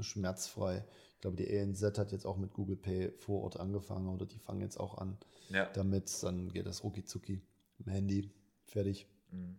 [0.00, 0.84] schmerzfrei.
[1.16, 4.38] Ich glaube, die ENZ hat jetzt auch mit Google Pay vor Ort angefangen oder die
[4.38, 5.66] fangen jetzt auch an Ja.
[5.74, 6.22] damit.
[6.22, 7.42] Dann geht das rucki zucki
[7.78, 8.30] im Handy.
[8.64, 9.08] Fertig.
[9.30, 9.56] Mhm.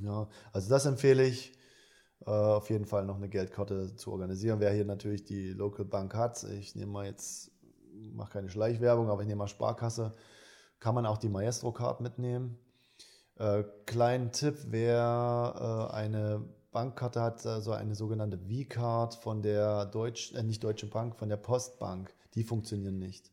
[0.00, 1.57] Ja, also das empfehle ich.
[2.26, 4.60] Äh, auf jeden Fall noch eine Geldkarte zu organisieren.
[4.60, 7.50] Wer hier natürlich die Local Bank hat, ich nehme mal jetzt,
[8.12, 10.14] mache keine Schleichwerbung, aber ich nehme mal Sparkasse,
[10.80, 12.58] kann man auch die Maestro Card mitnehmen.
[13.36, 20.32] Äh, kleinen Tipp, wer äh, eine Bankkarte hat, also eine sogenannte V-Card von der Deutsch,
[20.34, 23.30] äh, nicht Deutsche Bank, von der Postbank, die funktionieren nicht.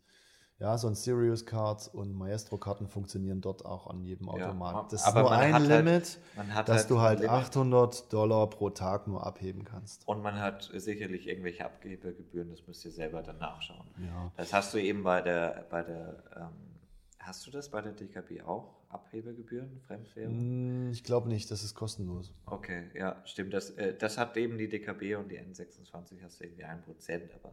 [0.58, 4.94] Ja, so ein Sirius Card und Maestro Karten funktionieren dort auch an jedem Ja, Automat.
[4.94, 6.20] Das aber ist nur ein halt- Limit,
[6.54, 7.32] hat dass halt du halt Limit.
[7.34, 10.08] 800 Dollar pro Tag nur abheben kannst.
[10.08, 13.86] Und man hat sicherlich irgendwelche Abgebegebühren, das müsst ihr selber dann nachschauen.
[13.98, 14.32] Ja.
[14.38, 16.78] Das hast du eben bei der, bei der ähm,
[17.20, 18.76] hast du das bei der DKB auch?
[18.88, 20.34] Abhebegebühren, Fremdwährung?
[20.34, 22.34] Hm, Ich glaube nicht, das ist kostenlos.
[22.46, 23.54] Okay, ja, stimmt.
[23.54, 27.52] Das, äh, das hat eben die DKB und die N26 hast du irgendwie 1%, aber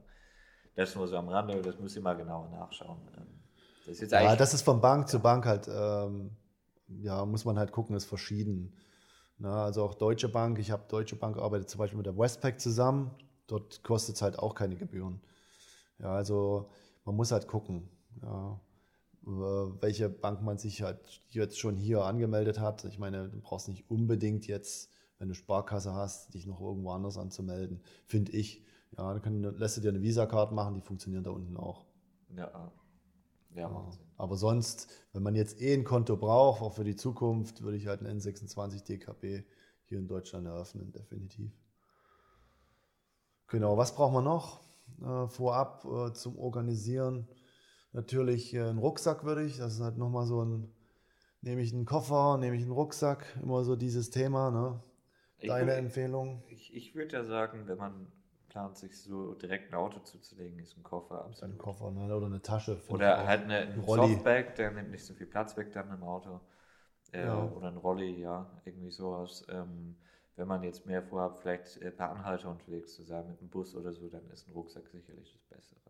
[0.75, 2.99] das nur so am Rande, das müsst ihr mal genauer nachschauen.
[3.17, 3.27] Ähm,
[3.87, 6.31] Das ist Ja, das ist von Bank zu Bank halt, ähm,
[7.01, 8.77] ja, muss man halt gucken, ist verschieden.
[9.39, 12.61] Na, also auch Deutsche Bank, ich habe Deutsche Bank arbeitet zum Beispiel mit der Westpac
[12.61, 13.11] zusammen,
[13.47, 15.21] dort kostet es halt auch keine Gebühren.
[15.99, 16.71] Ja, also
[17.05, 17.89] man muss halt gucken,
[18.23, 18.61] ja,
[19.23, 22.85] welche Bank man sich halt jetzt schon hier angemeldet hat.
[22.85, 27.17] Ich meine, du brauchst nicht unbedingt jetzt, wenn du Sparkasse hast, dich noch irgendwo anders
[27.17, 28.65] anzumelden, finde ich.
[28.97, 31.85] Ja, dann kann, lässt du dir eine Visa-Card machen, die funktionieren da unten auch.
[32.37, 32.73] ja,
[33.55, 33.69] ja, Ja.
[33.69, 34.07] macht Sinn.
[34.17, 37.87] Aber sonst, wenn man jetzt eh ein Konto braucht, auch für die Zukunft, würde ich
[37.87, 39.45] halt einen N26 DKB
[39.85, 41.51] hier in Deutschland eröffnen, definitiv.
[43.49, 44.61] Genau, was brauchen wir noch
[45.03, 47.29] äh, vorab äh, zum Organisieren?
[47.93, 50.73] Natürlich äh, einen Rucksack würde ich, das ist halt nochmal so ein,
[51.43, 54.81] nehme ich einen Koffer, nehme ich einen Rucksack, immer so dieses Thema, ne?
[55.39, 56.43] Ich Deine würd- Empfehlung?
[56.47, 58.13] Ich, ich würde ja sagen, wenn man
[58.53, 61.59] plant, sich so direkt ein Auto zuzulegen, ist ein Koffer Ein absolut.
[61.59, 62.15] Koffer ne?
[62.15, 62.81] oder eine Tasche.
[62.89, 63.83] Oder halt eine, ein.
[63.85, 66.41] Softbag, der nimmt nicht so viel Platz weg dann im Auto.
[67.13, 67.45] Äh, Ja.
[67.45, 69.45] Oder ein Rolli, ja, irgendwie sowas.
[69.49, 69.97] Ähm,
[70.37, 73.75] wenn man jetzt mehr vorhat, vielleicht äh, per Anhalter unterwegs zu sein mit dem Bus
[73.75, 75.81] oder so, dann ist ein Rucksack sicherlich das Bessere.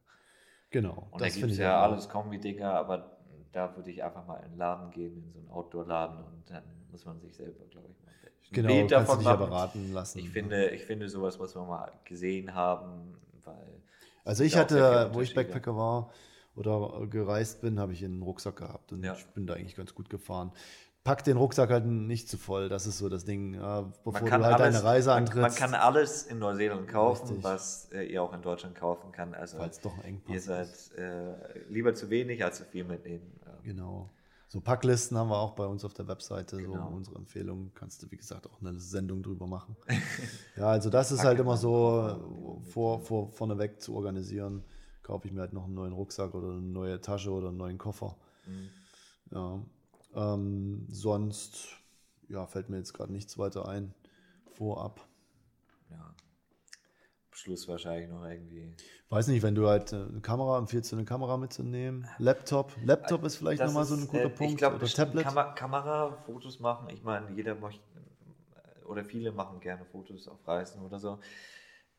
[0.71, 1.83] Genau, Und da gibt es ja auch.
[1.83, 3.19] alles Kombi-Dinger, aber
[3.53, 6.65] da würde ich einfach mal in den Laden gehen, in so einen Outdoor-Laden und dann
[6.93, 9.39] muss man sich selber, glaube ich, mal ein Genau, Bild davon dich machen.
[9.39, 10.19] beraten lassen.
[10.19, 13.83] Ich finde, ich finde, sowas muss man mal gesehen haben, weil.
[14.25, 15.35] Also ich hatte, viele wo ich.
[15.35, 16.11] Backpacker war
[16.55, 19.15] oder gereist bin, habe ich einen Rucksack gehabt und Ja.
[19.15, 20.53] ich bin da eigentlich ganz gut gefahren.
[21.03, 24.31] Pack den Rucksack halt nicht zu voll, das ist so das Ding, ja, bevor du
[24.31, 27.43] halt alles, deine Reise antrittst, man kann alles in Neuseeland kaufen, Richtig.
[27.43, 29.35] was äh, ihr auch in Deutschland kaufen kann.
[29.35, 31.35] Also falls doch ein Engpass ihr seid äh,
[31.71, 33.33] lieber zu wenig als zu viel mitnehmen.
[33.65, 34.11] Genau.
[34.53, 36.91] So Packlisten haben wir auch bei uns auf der Webseite, Genau.
[36.91, 39.75] so unsere Empfehlungen, kannst du wie gesagt auch eine Sendung drüber machen.
[40.59, 44.63] ja, also das ist halt immer so vor, vor, vorneweg zu organisieren.
[45.03, 47.79] Kaufe ich mir halt noch einen neuen Rucksack oder eine neue Tasche oder einen neuen
[47.79, 48.15] Koffer.
[48.47, 48.69] Mhm.
[49.31, 49.63] Ja.
[50.35, 51.69] Ähm, sonst
[52.29, 53.95] ja, fällt mir jetzt gerade nichts weiter ein.
[54.51, 55.01] Vorab.
[55.89, 56.15] ja.
[57.33, 58.75] Schluss wahrscheinlich noch irgendwie.
[59.09, 62.07] Weiß nicht, wenn du halt äh, eine Kamera, empfiehlst eine Kamera mitzunehmen?
[62.19, 62.73] Laptop?
[62.85, 64.53] Laptop ist vielleicht nochmal so ein guter äh, Punkt.
[64.53, 65.25] Ich glaube, oder Tablet?
[65.25, 66.89] Kamera, Kamera, Fotos machen.
[66.91, 67.83] Ich meine, jeder möchte,
[68.55, 71.19] äh, oder viele machen gerne Fotos auf Reisen oder so.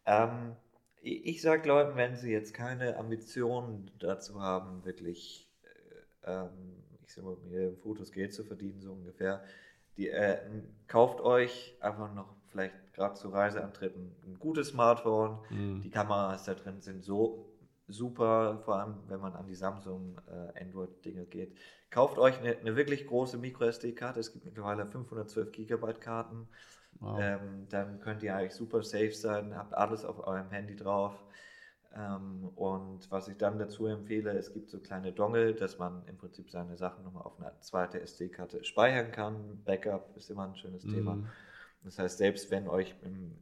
[0.05, 0.55] Ähm,
[1.01, 5.49] ich ich sage Leuten, wenn sie jetzt keine Ambitionen dazu haben, wirklich,
[6.25, 6.49] äh, ähm,
[7.05, 9.43] ich sag mal, mit Fotos Geld zu verdienen, so ungefähr,
[9.97, 10.39] die, äh,
[10.87, 15.39] kauft euch einfach noch vielleicht gerade zu Reiseantritten ein gutes Smartphone.
[15.49, 15.81] Mhm.
[15.81, 17.49] Die Kameras da drin sind so
[17.87, 21.57] super, vor allem wenn man an die Samsung äh, Android-Dinge geht.
[21.89, 24.19] Kauft euch eine, eine wirklich große Micro-SD-Karte.
[24.19, 26.47] Es gibt mittlerweile 512 Gigabyte Karten.
[26.99, 27.19] Wow.
[27.19, 31.13] Ähm, dann könnt ihr eigentlich super safe sein, habt alles auf eurem Handy drauf.
[31.95, 36.17] Ähm, und was ich dann dazu empfehle, es gibt so kleine Dongle, dass man im
[36.17, 39.61] Prinzip seine Sachen nochmal auf eine zweite SD-Karte speichern kann.
[39.65, 41.17] Backup ist immer ein schönes Thema.
[41.83, 43.35] Das heißt, selbst wenn euch, im,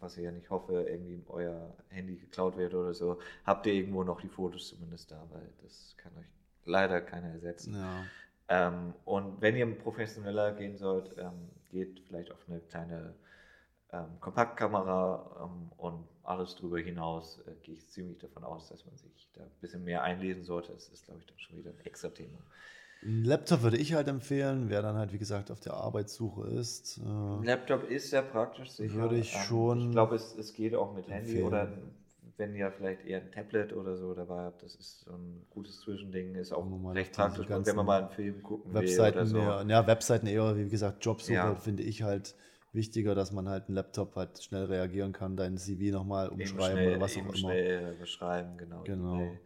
[0.00, 4.04] was ich ja nicht hoffe, irgendwie euer Handy geklaut wird oder so, habt ihr irgendwo
[4.04, 6.26] noch die Fotos zumindest da, weil das kann euch
[6.64, 7.74] leider keiner ersetzen.
[7.74, 8.04] Ja.
[8.48, 13.14] Ähm, und wenn ihr professioneller gehen sollt, ähm, geht vielleicht auf eine kleine
[13.92, 18.96] ähm, Kompaktkamera ähm, und alles darüber hinaus äh, gehe ich ziemlich davon aus, dass man
[18.96, 20.72] sich da ein bisschen mehr einlesen sollte.
[20.72, 22.38] Das ist, glaube ich, dann schon wieder ein extra Thema.
[23.06, 26.98] Ein Laptop würde ich halt empfehlen, wer dann halt, wie gesagt, auf der Arbeitssuche ist.
[27.30, 28.94] Ein Äh, Laptop ist sehr praktisch, sicher.
[28.94, 31.46] Würde ich Ähm, schon Ich glaube, es, es geht auch mit Handy empfehlen.
[31.46, 31.68] oder
[32.36, 35.80] wenn ihr vielleicht eher ein Tablet oder so dabei habt, das ist so ein gutes
[35.80, 39.62] Zwischending, ist auch recht praktisch, wenn man mal einen Film gucken Webseiten will oder eher,
[39.62, 39.70] so.
[39.70, 41.54] ja, Webseiten eher, wie gesagt, Jobsuche Ja.
[41.56, 42.34] finde ich halt
[42.72, 46.88] wichtiger, dass man halt einen Laptop halt schnell reagieren kann, dein CV nochmal umschreiben schnell,
[46.88, 47.34] oder was auch immer.
[47.38, 48.84] schnell beschreiben, genau.
[48.84, 49.16] Genau.
[49.18, 49.40] E-Mail,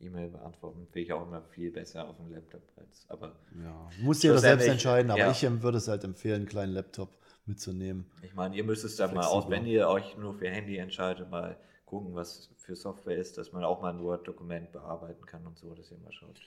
[0.00, 3.04] E-Mail beantworten, finde ich auch immer viel besser auf dem Laptop als.
[3.08, 5.30] Aber Ja, muss jeder selbst entscheiden, aber ja.
[5.30, 8.06] ich ähm, würde es halt empfehlen, einen kleinen Laptop mitzunehmen.
[8.20, 11.30] ich meine, ihr müsst es dann mal aus, wenn ihr euch nur für Handy entscheidet,
[11.30, 11.56] mal
[11.86, 15.74] gucken, was für Software ist, dass man auch mal ein Word-Dokument bearbeiten kann und so,
[15.74, 16.40] dass ihr mal schaut,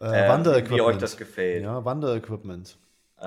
[0.00, 0.78] Äh, äh, Wanderequipment.
[0.78, 1.62] wie euch das gefällt.
[1.64, 2.78] Ja, Wanderequipment.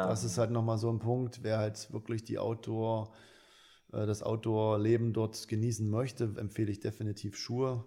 [0.01, 3.13] Das Ähm, ist halt nochmal so ein Punkt, wer halt wirklich die Outdoor,
[3.93, 7.85] äh, das Outdoor-Leben dort genießen möchte, empfehle ich definitiv Schuhe.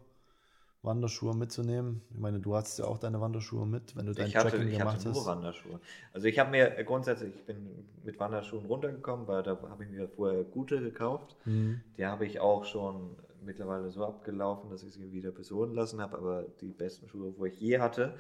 [0.82, 2.02] Wanderschuhe mitzunehmen?
[2.10, 4.68] Ich meine, du hattest ja auch deine Wanderschuhe mit, wenn du dein Ich hatte, Tracking
[4.68, 5.26] ich gemacht hatte nur hast.
[5.26, 5.80] Wanderschuhe.
[6.12, 9.90] Also ich habe mir äh, grundsätzlich, ich bin mit Wanderschuhen runtergekommen, weil da habe ich
[9.90, 11.36] mir vorher gute gekauft.
[11.44, 11.80] Mhm.
[11.96, 16.16] Die habe ich auch schon mittlerweile so abgelaufen, dass ich sie wieder besohlen lassen habe,
[16.18, 18.14] aber die besten Schuhe, wo ich je hatte.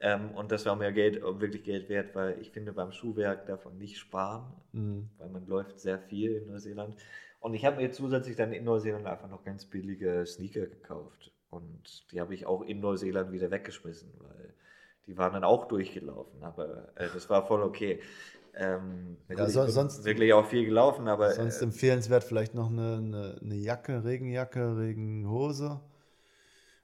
[0.00, 3.64] Ähm, und das war mir Geld, wirklich Geld wert, weil ich finde, beim Schuhwerk darf
[3.64, 5.10] man nicht sparen, Mhm.
[5.18, 6.96] weil man läuft sehr viel in Neuseeland.
[7.40, 11.31] Und ich habe mir zusätzlich dann in Neuseeland einfach noch ganz billige Sneaker gekauft.
[11.52, 14.54] Und die habe ich auch in Neuseeland wieder weggeschmissen, weil
[15.06, 16.42] die waren dann auch durchgelaufen.
[16.42, 18.00] Aber äh, das war voll okay.
[18.54, 22.96] Ähm, Ja, so- sonst- wirklich auch viel gelaufen, aber Sonst äh, empfehlenswert vielleicht noch eine,
[22.96, 25.80] eine, eine Jacke, Regenjacke, Regenhose.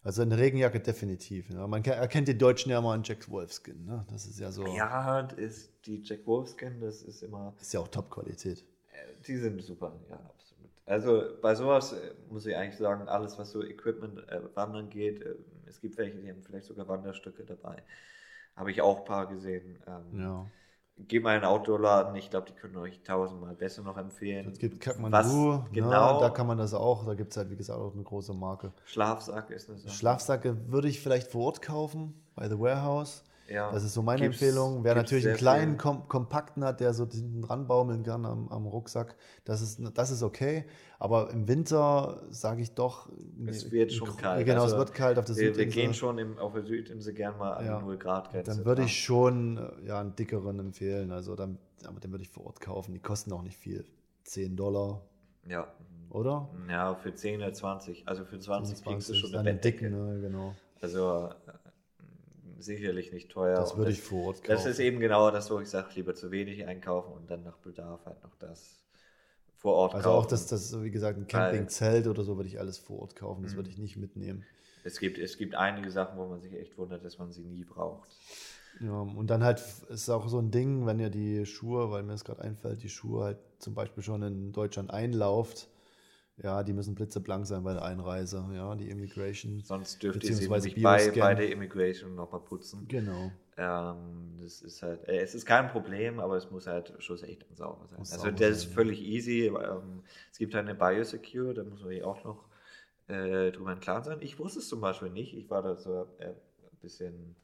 [0.02, 1.48] Also eine Regenjacke definitiv.
[1.50, 1.66] Ja.
[1.66, 3.86] Man ke- erkennt die Deutschen ja mal an Jack Wolfskin.
[3.86, 4.04] Ne?
[4.10, 7.88] Das ist ja so, ja, ist die Jack Wolfskin, das ist immer ist ja auch
[7.88, 8.64] Top-Qualität.
[8.92, 10.20] Äh, Die sind super, ja.
[10.88, 15.22] Also bei sowas äh, muss ich eigentlich sagen, alles, was so Equipment äh, wandern geht,
[15.22, 15.34] äh,
[15.66, 17.82] es gibt welche, die haben vielleicht sogar Wanderstücke dabei.
[18.56, 19.78] Habe ich auch ein paar gesehen.
[19.86, 20.46] Ähm, Ja.
[21.06, 24.48] Geht mal in einen Outdoor-Laden, ich glaube, die können euch tausendmal besser noch empfehlen.
[24.50, 26.20] Es gibt Kathmandu, genau, ne?
[26.20, 27.06] da kann man das auch.
[27.06, 28.72] Da gibt es halt, wie gesagt, auch eine große Marke.
[28.84, 29.94] Schlafsack ist eine Sache.
[29.94, 33.22] Schlafsacke würde ich vielleicht vor Ort kaufen, bei The Warehouse.
[33.48, 34.84] Ja, Das ist so meine Empfehlung.
[34.84, 38.66] Wer natürlich einen kleinen, kom kompakten hat, der so hinten dran baumeln kann am, am
[38.66, 40.64] Rucksack, das ist, das ist okay.
[40.98, 43.08] Aber im Winter sage ich doch.
[43.46, 44.44] Es wird schon kalt.
[44.44, 45.82] Genau, Also, es wird kalt auf der Wir, wir Südinsel.
[45.82, 47.78] gehen schon im, auf der Südinsel gern mal an Ja.
[47.78, 48.50] die 0 Grad Grenze.
[48.50, 51.10] Dann würde ich schon äh, ja, einen dickeren empfehlen.
[51.12, 52.92] Also dann, aber den würde ich vor Ort kaufen.
[52.94, 53.84] Die kosten auch nicht viel.
[54.24, 55.00] 10 Dollar,
[55.46, 55.66] Ja.
[56.10, 56.48] oder?
[56.68, 58.06] ja, für 10 oder 20.
[58.06, 60.54] Also für 20 kriegst du 20, schon eine einen dicken, ne, genau.
[60.82, 61.52] Also äh,
[62.58, 63.56] sicherlich nicht teuer.
[63.56, 64.50] Das würde ich vor Ort kaufen.
[64.50, 67.58] Das ist eben genau das, wo ich sage, lieber zu wenig einkaufen und dann nach
[67.58, 68.84] Bedarf halt noch das
[69.56, 70.24] vor Ort also kaufen.
[70.24, 73.40] auch das, das, wie gesagt, ein Campingzelt oder so würde ich alles vor Ort kaufen.
[73.40, 73.46] Mhm.
[73.46, 74.44] Das würde ich nicht mitnehmen.
[74.84, 77.64] es, gibt, es gibt einige Sachen, wo man sich echt wundert, dass man sie nie
[77.64, 78.08] braucht.
[78.80, 82.12] Ja, und dann halt ist auch so ein Ding, wenn ihr die Schuhe, weil mir
[82.12, 85.68] das gerade einfällt, die Schuhe halt zum Beispiel schon in Deutschland einlauft,
[86.42, 89.60] ja, die müssen blitzeblank sein bei der Einreise, ja, die Immigration.
[89.64, 92.86] Sonst dürft ihr sie nämlich bei, bei der Immigration nochmal putzen.
[92.88, 93.32] Genau.
[93.56, 97.56] Ähm, das ist halt, äh, es ist kein Problem, aber es muss halt schlussendlich dann
[97.56, 97.98] sauber sein.
[97.98, 98.74] Muss also das ist sein, ja.
[98.74, 99.46] völlig easy.
[99.46, 102.44] Ähm, es gibt eine Biosecure, da muss man ja auch noch
[103.08, 104.18] äh, drüber im Klaren sein.
[104.20, 105.36] Ich wusste es zum Beispiel nicht.
[105.36, 107.34] Ich war da so äh, ein bisschen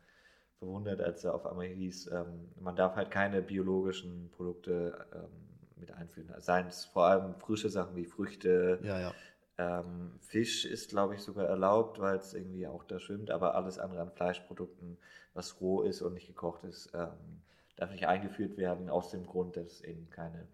[0.60, 5.92] verwundert, als er auf einmal hieß, ähm, man darf halt keine biologischen Produkte ähm, mit
[5.92, 6.32] einführen.
[6.40, 9.14] Seien es vor allem frische Sachen wie Früchte, Ja, ja.
[9.58, 13.78] ähm, Fisch ist, glaube ich, sogar erlaubt, weil es irgendwie auch da schwimmt, aber alles
[13.78, 14.98] andere an Fleischprodukten,
[15.34, 17.42] was roh ist und nicht gekocht ist, ähm,
[17.76, 20.46] darf nicht eingeführt werden, aus dem Grund, dass eben keine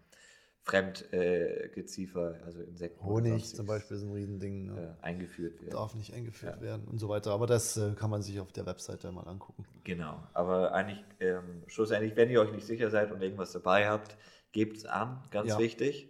[0.63, 4.95] Fremdgeziefer, äh, also Insekten Honig zum Beispiel ist ein Riesending, ne?
[5.01, 5.71] äh, eingeführt werden.
[5.71, 6.61] darf nicht eingeführt Ja.
[6.61, 7.31] werden und so weiter.
[7.31, 9.65] Aber das äh, kann man sich auf der Webseite mal angucken.
[9.83, 14.15] Genau, aber eigentlich, ähm, schlussendlich, wenn ihr euch nicht sicher seid und irgendwas dabei habt,
[14.51, 15.57] gebt es an, ganz Ja.
[15.59, 16.09] wichtig.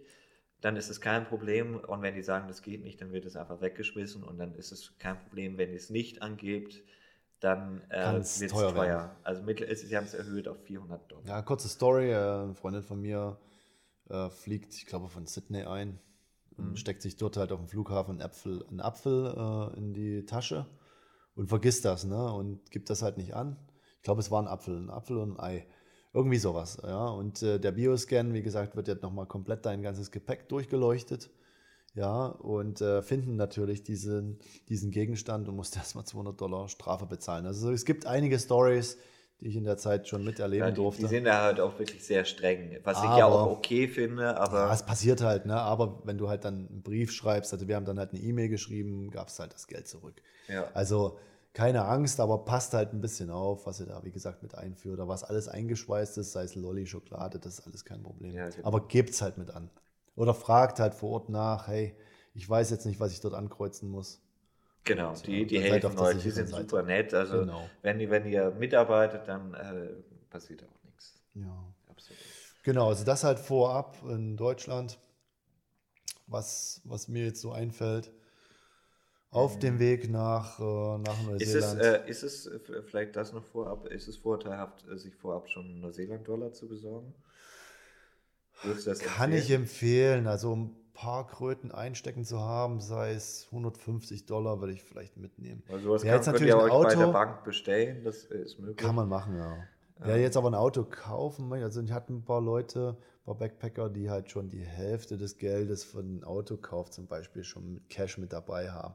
[0.60, 1.76] Dann ist es kein Problem.
[1.76, 4.22] Und wenn die sagen, das geht nicht, dann wird es einfach weggeschmissen.
[4.22, 6.82] Und dann ist es kein Problem, wenn ihr es nicht angebt,
[7.40, 9.16] dann äh, wird es teuer teuer.
[9.24, 11.26] Also mittel ist, sie haben es erhöht auf 400 Dollar.
[11.26, 12.10] Ja, kurze Story.
[12.12, 13.38] Äh, eine Freundin von mir
[14.08, 15.98] äh, fliegt, ich glaube, von Sydney ein
[16.56, 16.76] und Mhm.
[16.76, 19.34] steckt sich dort halt auf dem Flughafen einen Apfel, einen Apfel
[19.74, 20.66] äh, in die Tasche
[21.34, 22.32] und vergisst das, ne?
[22.32, 23.56] Und gibt das halt nicht an.
[23.96, 25.66] Ich glaube, es war ein Apfel, ein Apfel und ein Ei.
[26.14, 27.06] Irgendwie sowas, ja.
[27.08, 31.30] Und äh, der Bioscan, wie gesagt, wird jetzt nochmal komplett dein ganzes Gepäck durchgeleuchtet.
[31.94, 37.46] Ja, und äh, finden natürlich diesen, diesen Gegenstand und musst erstmal 200 Dollar Strafe bezahlen.
[37.46, 38.98] Also es gibt einige Stories,
[39.40, 41.02] die ich in der Zeit schon miterleben Ja, die, durfte.
[41.02, 44.36] die sind da halt auch wirklich sehr streng, was ich ja Aber- auch okay finde,
[44.38, 45.56] aber Ja, es passiert halt, ne?
[45.60, 48.48] Aber wenn du halt dann einen Brief schreibst, also wir haben dann halt eine E-Mail
[48.48, 50.22] geschrieben, gab es halt das Geld zurück.
[50.48, 50.70] ja.
[50.74, 51.18] Also
[51.52, 54.94] keine Angst, aber passt halt ein bisschen auf, was ihr da, wie gesagt, mit einführt.
[54.94, 58.32] Oder was alles eingeschweißt ist, sei es Lolli, Schokolade, das ist alles kein Problem.
[58.34, 58.66] Ja, genau.
[58.66, 59.70] Aber gebt's halt mit an.
[60.16, 61.94] Oder fragt halt vor Ort nach, hey,
[62.34, 64.20] ich weiß jetzt nicht, was ich dort ankreuzen muss.
[64.84, 66.62] Genau, die, die auf helfen euch, die sind Seite.
[66.62, 67.14] super nett.
[67.14, 67.70] Also Genau.
[67.82, 69.90] wenn, ihr, wenn ihr mitarbeitet, dann äh,
[70.30, 71.14] passiert auch nichts.
[71.34, 71.72] Ja.
[71.88, 72.20] Absolut.
[72.64, 74.98] Genau, also das halt vorab in Deutschland,
[76.26, 78.10] was, was mir jetzt so einfällt.
[79.32, 81.32] Auf dem Weg nach, äh, nach Mhm.
[81.38, 81.74] Ist es, Neuseeland.
[81.74, 85.48] äh, ist es äh, f- vielleicht das noch vorab, ist es vorteilhaft, äh, sich vorab
[85.48, 87.14] schon Neuseeland-Dollar zu besorgen?
[88.98, 89.62] Kann ich empfehlen?
[89.62, 95.16] empfehlen, also ein paar Kröten einstecken zu haben, sei es 150 Dollar, würde ich vielleicht
[95.16, 95.62] mitnehmen.
[95.66, 97.12] Weil sowas Ja, kann, jetzt natürlich ein euch bei der Auto.
[97.12, 98.76] Bank bestellen, das äh, ist möglich.
[98.76, 99.66] Kann man machen, ja.
[99.98, 103.34] Wer jetzt aber ein Auto kaufen möchte, also ich hatte ein paar Leute, ein paar
[103.36, 107.88] Backpacker, die halt schon die Hälfte des Geldes für einen Autokauf zum Beispiel schon mit
[107.88, 108.94] Cash mit dabei haben.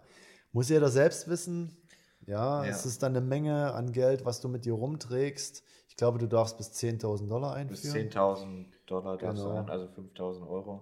[0.58, 1.78] Muss jeder selbst wissen.
[2.26, 2.70] Ja, Ja.
[2.72, 5.62] es ist dann eine Menge an Geld, was du mit dir rumträgst.
[5.88, 8.10] Ich glaube, du darfst bis 10.000 Dollar Bis einführen.
[8.10, 9.50] 10.000 Dollar darf Genau.
[9.54, 10.82] sein, also 5.000 Euro,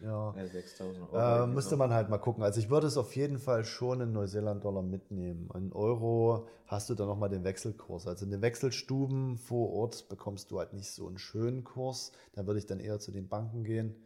[0.00, 0.32] Ja.
[0.36, 1.42] äh, 6.000 Euro.
[1.42, 2.44] Äh, müsste man halt mal gucken.
[2.44, 5.48] Also ich würde es auf jeden Fall schon in Neuseeland-Dollar mitnehmen.
[5.56, 8.06] In Euro hast du dann nochmal den Wechselkurs.
[8.06, 12.12] Also in den Wechselstuben vor Ort bekommst du halt nicht so einen schönen Kurs.
[12.34, 13.96] Da würde ich dann eher zu den Banken gehen.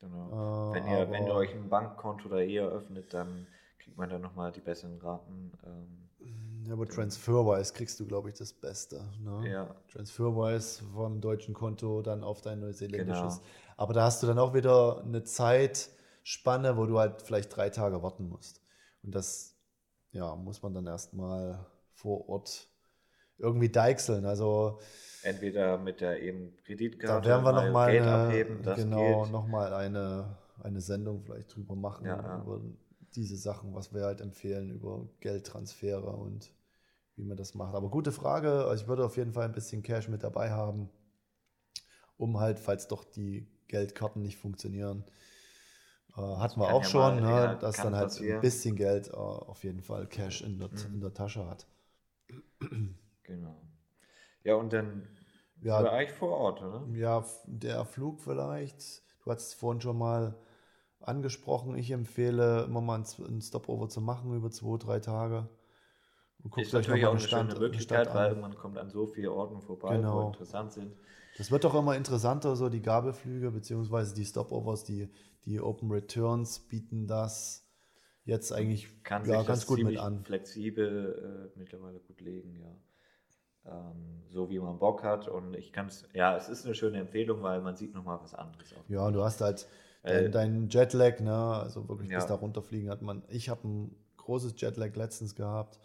[0.00, 0.72] Genau.
[0.72, 3.46] Äh, wenn, ihr, wenn ihr euch ein Bankkonto da eher öffnet, dann
[3.84, 5.52] kriegt man da nochmal die besseren Raten.
[5.66, 6.08] Ähm,
[6.66, 9.04] Ja, aber Transferwise kriegst du, glaube ich, das Beste.
[9.22, 9.50] Ne?
[9.50, 13.36] ja, Transferwise vom deutschen Konto dann auf dein neuseeländisches.
[13.40, 13.48] Genau.
[13.76, 18.02] Aber da hast du dann auch wieder eine Zeitspanne, wo du halt vielleicht drei Tage
[18.02, 18.62] warten musst.
[19.02, 19.54] Und das
[20.12, 22.68] ja, muss man dann erstmal vor Ort
[23.36, 24.24] irgendwie deichseln.
[24.24, 24.78] Also
[25.22, 29.24] entweder mit der eben da Kreditkarte werden wir mal nochmal Geld eine, abheben, das genau,
[29.24, 29.32] geht.
[29.32, 32.42] noch mal eine, eine Sendung vielleicht drüber machen, Ja, ja.
[32.42, 32.60] über
[33.16, 36.52] diese Sachen, was wir halt empfehlen, über Geldtransfere und
[37.16, 37.74] wie man das macht.
[37.74, 38.66] Aber gute Frage.
[38.66, 40.90] Also ich würde auf jeden Fall ein bisschen Cash mit dabei haben,
[42.16, 45.04] um halt, falls doch die Geldkarten nicht funktionieren,
[46.16, 48.36] äh, hatten wir auch ja schon, mal- ne, ja, dass dann halt passieren.
[48.36, 50.94] ein bisschen Geld äh, auf jeden Fall Cash in der, Mhm.
[50.94, 51.66] in der Tasche hat.
[53.24, 53.56] Genau.
[54.44, 55.08] Ja, und dann
[55.62, 55.80] Ja.
[55.82, 56.82] wir eigentlich vor Ort, oder?
[56.92, 59.02] Ja, der Flug vielleicht.
[59.24, 60.34] Du hattest es vorhin schon mal
[61.08, 61.76] angesprochen.
[61.76, 65.48] Ich empfehle immer mal einen Stopover zu machen über zwei, drei Tage.
[66.42, 68.40] Und guckt Ist euch natürlich auch eine Stadt, schöne Möglichkeit, Stadt weil an.
[68.40, 70.24] man kommt an so vielen Orten vorbei, Genau.
[70.24, 70.92] wo interessant sind.
[71.38, 75.08] Das wird doch immer interessanter, so die Gabelflüge, beziehungsweise die Stopovers, die,
[75.46, 77.66] die Open Returns bieten das
[78.24, 80.22] jetzt eigentlich Kann ja, ganz gut mit an.
[80.24, 82.76] flexibel äh, mittlerweile gut legen, ja.
[83.66, 86.98] Ähm, so wie man Bock hat und ich kann es, ja, es ist eine schöne
[86.98, 88.74] Empfehlung, weil man sieht nochmal was anderes.
[88.88, 89.66] Ja, und du hast halt
[90.04, 91.34] dein, dein Jetlag, ne?
[91.34, 92.26] Also wirklich bis Ja.
[92.28, 93.22] da runterfliegen hat man.
[93.28, 95.78] Ich habe ein großes Jetlag letztens gehabt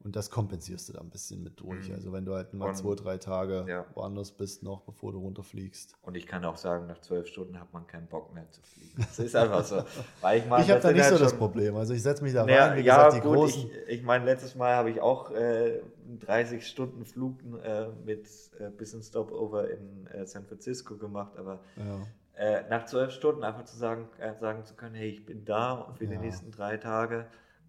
[0.00, 1.88] und das kompensierst du da ein bisschen mit durch.
[1.88, 1.94] Mhm.
[1.94, 3.86] Also wenn du halt mal Und- zwei, drei Tage Ja.
[3.94, 5.94] woanders bist noch, bevor du runterfliegst.
[6.02, 8.94] Und ich kann auch sagen, nach zwölf Stunden hat man keinen Bock mehr zu fliegen.
[8.96, 9.76] Das ist einfach so.
[10.22, 11.76] Weil ich meine, ich habe da nicht halt so das Problem.
[11.76, 13.70] Also ich setze mich da rein, Naja, wie ja, gesagt, die gut, großen.
[13.86, 18.26] ich, ich meine, letztes Mal habe ich auch äh, einen 30-Stunden-Flug äh, mit
[18.58, 22.06] äh, bisschen Stopover in äh, San Francisco gemacht, aber ja.
[22.36, 25.94] Äh, nach zwölf Stunden einfach zu sagen, äh, sagen zu können, hey, ich bin da
[25.96, 26.20] für die Ja.
[26.20, 27.26] nächsten drei Tage,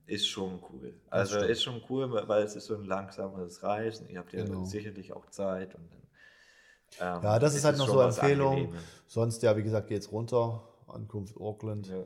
[0.08, 0.94] ist schon cool.
[1.10, 4.10] Also ist schon cool, weil es ist so ein langsameres Reisen.
[4.10, 4.64] Ihr habt ja Genau.
[4.66, 5.76] sicherlich auch Zeit.
[5.76, 8.54] Und dann, ähm, Ja, das ist halt noch so was Empfehlung.
[8.54, 8.84] Angenehmes.
[9.08, 10.62] Sonst, ja, wie gesagt, geht's runter.
[10.88, 11.88] Ankunft Auckland.
[11.88, 12.04] Ja.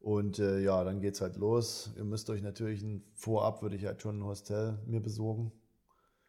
[0.00, 1.90] Und äh, ja, dann geht's halt los.
[1.96, 5.52] Ihr müsst euch natürlich ein, vorab, würde ich halt schon ein Hostel mir besorgen.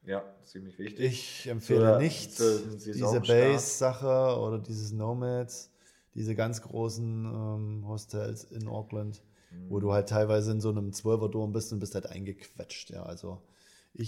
[0.08, 1.14] Ja, ziemlich wichtig.
[1.14, 3.22] Ich empfehle Zur- nicht zur diese.
[3.22, 5.72] Base-Sache oder dieses Nomads,
[6.16, 9.70] diese ganz großen ähm, Hostels in Auckland, Mhm.
[9.70, 12.90] wo du halt teilweise in so einem Zwölferdom bist und bist halt eingequetscht.
[12.92, 13.42] Ja, also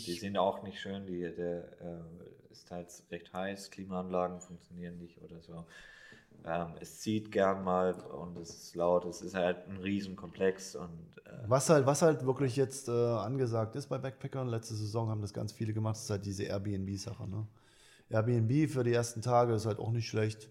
[0.06, 4.98] Die ich, sind auch nicht schön, die, der äh, ist halt recht heiß, Klimaanlagen funktionieren
[4.98, 5.66] nicht oder so.
[6.46, 10.90] Ähm, es zieht gern mal und es ist laut, es ist halt ein Riesenkomplex und
[11.26, 15.22] äh, was halt, was halt wirklich jetzt äh, angesagt ist bei Backpackern, letzte Saison haben
[15.22, 17.28] das ganz viele gemacht, ist halt diese Airbnb-Sache.
[17.28, 17.48] Ne?
[18.10, 20.50] Airbnb für die ersten Tage ist halt auch nicht schlecht.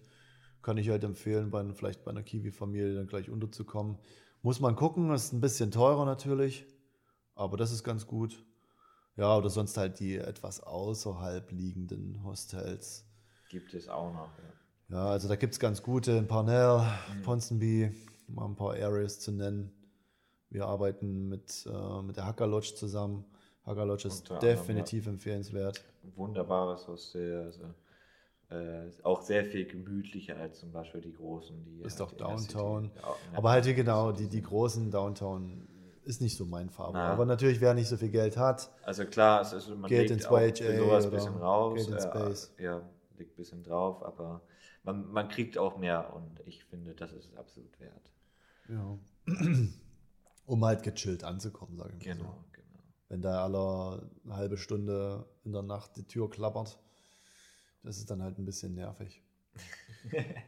[0.61, 3.97] Kann ich halt empfehlen, bei, vielleicht bei einer Kiwi-Familie dann gleich unterzukommen.
[4.41, 6.65] Muss man gucken, ist ein bisschen teurer natürlich,
[7.35, 8.43] aber das ist ganz gut.
[9.15, 13.05] Ja, oder sonst halt die etwas außerhalb liegenden Hostels.
[13.49, 14.37] gibt es auch noch.
[14.37, 14.58] Ja.
[14.89, 16.81] Ja, also da gibt es ganz gute in Parnell,
[17.23, 17.91] Ponsonby,
[18.27, 19.71] um mal ein paar Areas zu nennen.
[20.49, 23.23] Wir arbeiten mit, äh, mit der Hacker Lodge zusammen.
[23.65, 25.83] Hacker Lodge ist Unter anderem, definitiv empfehlenswert.
[26.15, 27.63] Wunderbares Hostel, also
[28.49, 31.55] äh, auch sehr viel gemütlicher als zum Beispiel die großen.
[31.65, 32.91] Die Ist halt auch in der City- Downtown.
[32.95, 35.67] Ja, in Aber halt genau, die, die großen Downtown
[36.03, 36.97] ist nicht so mein Farbe.
[36.97, 37.13] Na.
[37.13, 40.11] Aber natürlich, wer nicht so viel Geld hat, Also klar, es ist, man Geht legt
[40.11, 41.87] ins YHA sowas ein bisschen raus.
[41.87, 42.51] ins äh, Space.
[42.59, 42.81] Ja,
[43.19, 44.41] liegt ein bisschen drauf, aber
[44.83, 48.11] man, man kriegt auch mehr und ich finde, das ist absolut wert.
[48.69, 48.97] ja.
[50.45, 52.23] um halt gechillt anzukommen, sage ich mal so.
[52.23, 52.83] Genau, genau.
[53.07, 56.79] Wenn da alle eine halbe Stunde in der Nacht die Tür klappert,
[57.83, 59.23] das ist dann halt ein bisschen nervig.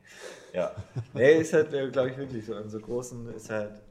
[0.54, 0.76] Ja,
[1.14, 2.58] nee, ist halt, glaube ich, wirklich so.
[2.58, 3.82] In so großen ist halt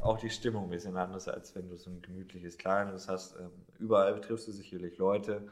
[0.00, 3.34] auch die Stimmung ein bisschen anders, als wenn du so ein gemütliches kleines hast.
[3.36, 5.48] Ähm, überall triffst du sicherlich Leute,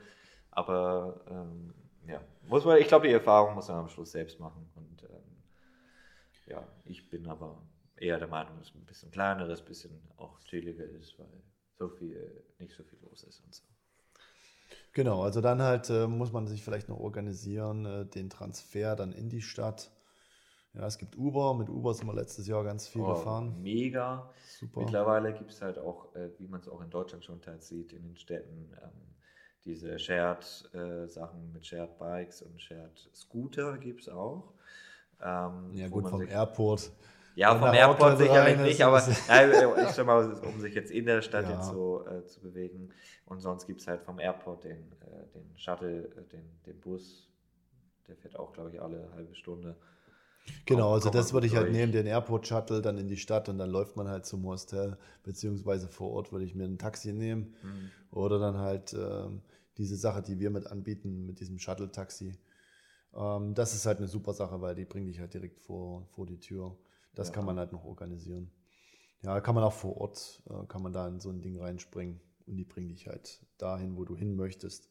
[0.53, 1.75] aber ähm,
[2.11, 4.71] ja, muss man, ich glaube, die Erfahrung muss man am Schluss selbst machen.
[4.75, 5.43] Und ähm,
[6.47, 7.63] ja, ich bin aber
[7.97, 11.43] eher der Meinung, dass es ein bisschen kleineres, ein bisschen auch chilliger ist, weil
[11.79, 13.65] so viel, nicht so viel los ist und so.
[14.93, 19.13] Genau, also dann halt äh, muss man sich vielleicht noch organisieren, äh, den Transfer dann
[19.13, 19.91] in die Stadt.
[20.75, 21.55] Ja, es gibt Uber.
[21.55, 23.61] Mit Uber sind wir letztes Jahr ganz viel Oh, gefahren.
[23.63, 24.33] Mega.
[24.59, 24.81] Super.
[24.81, 27.93] Mittlerweile gibt es halt auch, äh, wie man es auch in Deutschland schon teils sieht,
[27.93, 29.15] in den Städten, ähm,
[29.65, 34.53] diese Shared-Sachen mit Shared Bikes und Shared Scooter gibt es auch.
[35.23, 36.91] Ähm, Ja, gut, vom sich- Airport.
[37.37, 39.51] Ja, vom Airport sicherlich rein nicht, aber ist- nein,
[39.83, 41.57] ich sag mal, um sich jetzt in der Stadt Ja.
[41.57, 42.91] jetzt so äh, zu bewegen.
[43.27, 47.29] Und sonst gibt es halt vom Airport den, äh, den Shuttle, äh, den, den Bus.
[48.09, 49.77] Der fährt auch, glaube ich, alle halbe Stunde.
[50.67, 51.77] Genau, also das würde ich halt durch.
[51.77, 54.97] nehmen, den Airport Shuttle dann in die Stadt und dann läuft man halt zum Hostel,
[55.23, 57.91] beziehungsweise vor Ort würde ich mir ein Taxi nehmen Mhm.
[58.11, 59.43] oder dann halt ähm,
[59.79, 62.35] diese Sache, die wir mit anbieten, mit diesem Shuttle-Taxi.
[63.15, 66.27] Ähm, das ist halt eine super Sache, weil die bringt dich halt direkt vor, vor
[66.27, 66.77] die Tür.
[67.15, 67.35] Das Ja.
[67.35, 68.51] kann man halt noch organisieren.
[69.23, 72.21] Ja, kann man auch vor Ort, äh, kann man da in so ein Ding reinspringen
[72.47, 74.91] und die bringen dich halt dahin, wo du hin möchtest.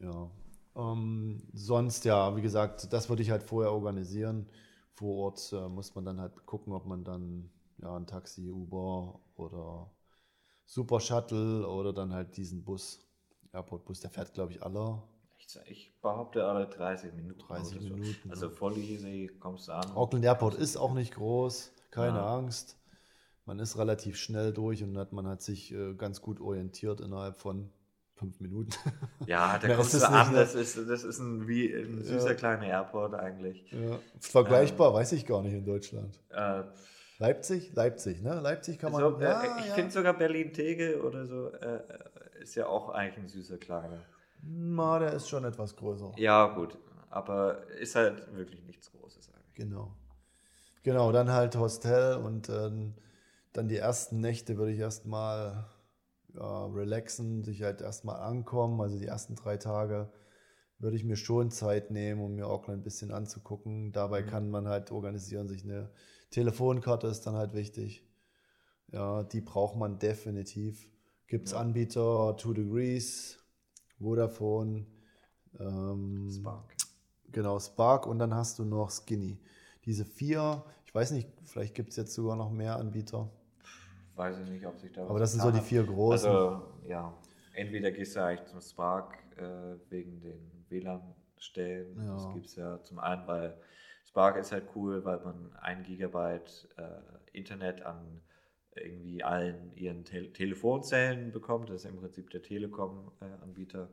[0.00, 0.30] Ja.
[0.76, 4.48] Ähm, sonst, ja, wie gesagt, das würde ich halt vorher organisieren.
[4.94, 9.20] Vor Ort äh, muss man dann halt gucken, ob man dann ja, ein Taxi, Uber
[9.36, 9.90] oder
[10.66, 13.00] Super Shuttle oder dann halt diesen Bus,
[13.52, 15.02] Airport-Bus, der fährt, glaube ich, alle.
[15.36, 17.40] Ich, ich behaupte alle 30 Minuten.
[17.40, 17.90] 30 oder so.
[17.90, 19.92] Minuten, Also voll easy, kommst du an.
[19.94, 22.26] Auckland Airport ist auch nicht groß, keine Ja.
[22.26, 22.76] Angst.
[23.46, 27.36] Man ist relativ schnell durch und hat, man hat sich äh, ganz gut orientiert innerhalb
[27.36, 27.70] von
[28.22, 28.70] fünf Minuten.
[29.26, 30.32] Ja, da kommst du an.
[30.32, 30.38] ne?
[30.38, 32.34] Das ist, das ist ein, wie ein süßer Ja.
[32.34, 33.70] kleiner Airport eigentlich.
[33.70, 33.98] ja.
[34.20, 36.18] Vergleichbar, weiß ich gar nicht in Deutschland.
[36.30, 36.62] Äh,
[37.18, 37.72] Leipzig?
[37.74, 38.40] Leipzig, ne?
[38.40, 39.00] Leipzig kann man.
[39.00, 39.74] so, äh, ja, ich ja.
[39.74, 41.80] finde sogar Berlin-Tegel oder so äh,
[42.40, 44.00] ist ja auch eigentlich ein süßer kleiner.
[44.42, 46.12] Na, der ist schon etwas größer.
[46.16, 46.76] Ja, gut.
[47.10, 49.54] Aber ist halt wirklich nichts Großes eigentlich.
[49.54, 49.94] Genau.
[50.82, 52.94] Genau, dann halt Hostel und ähm,
[53.52, 55.66] dann die ersten Nächte würde ich erstmal
[56.34, 58.80] ja, relaxen, sich halt erstmal ankommen.
[58.80, 60.12] Also die ersten drei Tage
[60.78, 63.92] würde ich mir schon Zeit nehmen, um mir Auckland ein bisschen anzugucken.
[63.92, 64.26] Dabei Mhm.
[64.26, 65.90] kann man halt organisieren, sich eine
[66.30, 68.06] Telefonkarte ist dann halt wichtig.
[68.88, 70.88] Ja, die braucht man definitiv.
[71.26, 71.60] Gibt es Ja.
[71.60, 73.38] Anbieter, Two Degrees,
[73.98, 74.86] Vodafone,
[75.58, 76.76] ähm, Spark.
[77.32, 79.40] Genau, Spark und dann hast du noch Skinny.
[79.86, 83.30] Diese vier, ich weiß nicht, vielleicht gibt es jetzt sogar noch mehr Anbieter.
[84.14, 86.28] Weiß ich nicht, ob sich da Aber das sind so die vier großen.
[86.28, 87.12] Also, ja.
[87.54, 91.96] Entweder gehst du eigentlich zum Spark äh, wegen den WLAN-Stellen.
[92.04, 92.14] Ja.
[92.14, 93.56] Das gibt es ja zum einen, weil
[94.04, 98.20] Spark ist halt cool, weil man ein Gigabyte äh, Internet an
[98.74, 101.68] irgendwie allen ihren Te Telefonzellen bekommt.
[101.68, 103.90] Das ist im Prinzip der Telekom-Anbieter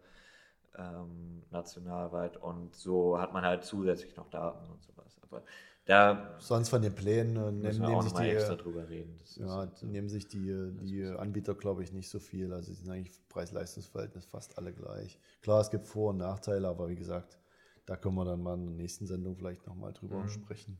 [0.78, 2.38] ähm, nationalweit.
[2.38, 5.20] Und so hat man halt zusätzlich noch Daten und sowas.
[5.22, 5.44] Aber
[5.90, 8.88] da Sonst von den Plänen äh, nehmen, wir nehmen auch sich die, extra äh, drüber
[8.90, 9.20] reden.
[9.36, 9.88] Ja, halt so.
[9.88, 12.54] nehmen sich die, die Anbieter, glaube ich, nicht so viel.
[12.54, 15.20] Also sind eigentlich Preis-Leistungs-Verhältnis fast alle gleich.
[15.42, 17.38] Klar, es gibt Vor- und Nachteile, aber wie gesagt,
[17.86, 20.30] da können wir dann mal in der nächsten Sendung vielleicht nochmal drüber Mhm.
[20.30, 20.80] sprechen.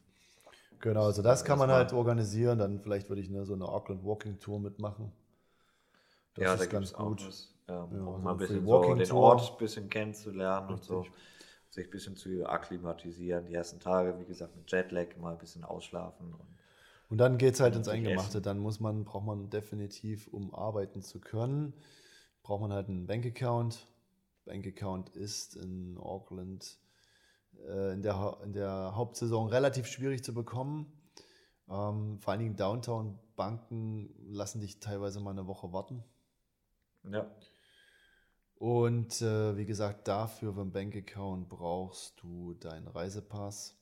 [0.82, 2.60] Genau, also das kann man halt organisieren.
[2.60, 5.12] Dann vielleicht würde ich ne, so eine Auckland Walking Tour mitmachen.
[6.34, 7.22] Das ja, ist da ganz gibt's auch gut.
[7.26, 8.66] was, ähm, Ja, so mal ein eine bisschen
[9.06, 9.18] so den.
[9.18, 11.12] Ort ein bisschen kennenzulernen und so, Richtig.
[11.70, 13.46] Sich ein bisschen zu akklimatisieren.
[13.46, 16.34] Die ersten Tage, wie gesagt, mit Jetlag mal ein bisschen ausschlafen.
[16.34, 16.58] Und
[17.10, 18.42] Und dann geht es halt ins Eingemachte.
[18.42, 21.74] Dann muss man, braucht man definitiv, um arbeiten zu können,
[22.44, 23.88] braucht man halt einen Bankaccount.
[24.46, 26.80] Bankaccount ist in Auckland
[27.68, 30.92] äh, in, der, in der Hauptsaison relativ schwierig zu bekommen.
[31.70, 36.04] Ähm, vor allen Dingen Downtown-Banken lassen dich teilweise mal eine Woche warten.
[37.04, 37.30] ja,
[38.60, 43.76] Und äh, wie gesagt, dafür für einen Bankaccount brauchst du deinen Reisepass.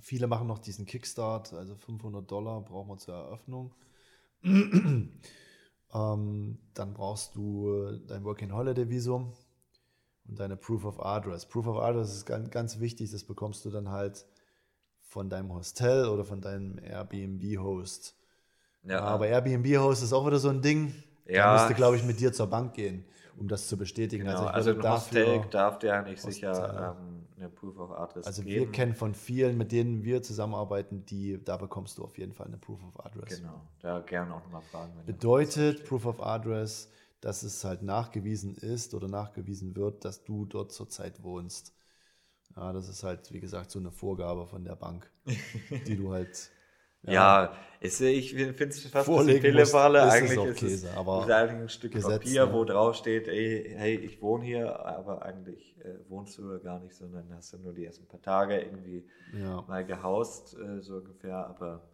[0.00, 3.74] Viele machen noch diesen Kickstart, also 500 Dollar brauchen wir zur Eröffnung.
[4.44, 5.10] ähm,
[5.92, 9.32] dann brauchst du äh, dein Working Holiday Visum
[10.28, 11.46] und deine Proof of Address.
[11.46, 14.26] Proof of Address ist ganz, ganz wichtig, das bekommst du dann halt
[15.00, 18.16] von deinem Hostel oder von deinem Airbnb-Host.
[18.84, 20.94] ja, Aber Airbnb-Host ist auch wieder so ein Ding.
[21.32, 21.52] Da Ja.
[21.52, 23.04] müsste, glaube ich, mit dir zur Bank gehen,
[23.38, 24.24] um das zu bestätigen.
[24.24, 24.44] genau.
[24.44, 26.32] ich Also, würde ein Hostel darf dir eigentlich Hostel.
[26.32, 28.66] sicher ähm, eine Proof of Address also geben.
[28.66, 32.46] wir kennen von vielen, mit denen wir zusammenarbeiten, die, da bekommst du auf jeden Fall
[32.46, 33.40] eine Proof of Address.
[33.40, 34.92] Genau, da gerne auch nochmal fragen.
[35.06, 40.72] Bedeutet Proof of Address, dass es halt nachgewiesen ist oder nachgewiesen wird, dass du dort
[40.72, 41.72] zurzeit wohnst.
[42.56, 45.10] Ja, das ist halt, wie gesagt, so eine Vorgabe von der Bank,
[45.86, 46.50] die du halt
[47.12, 50.96] Ja, ist, ich finde es fast ein bisschen Vorlegen ist es Eigentlich ist Käse, es
[50.96, 52.52] aber ist eigentlich ein Stück Gesetz, Papier, ne?
[52.52, 56.94] wo drauf steht, ey, hey, ich wohne hier, aber eigentlich äh, wohnst du gar nicht,
[56.94, 59.62] sondern hast du nur die ersten paar Tage irgendwie ja.
[59.68, 61.36] mal gehaust, äh, so ungefähr.
[61.36, 61.88] Aber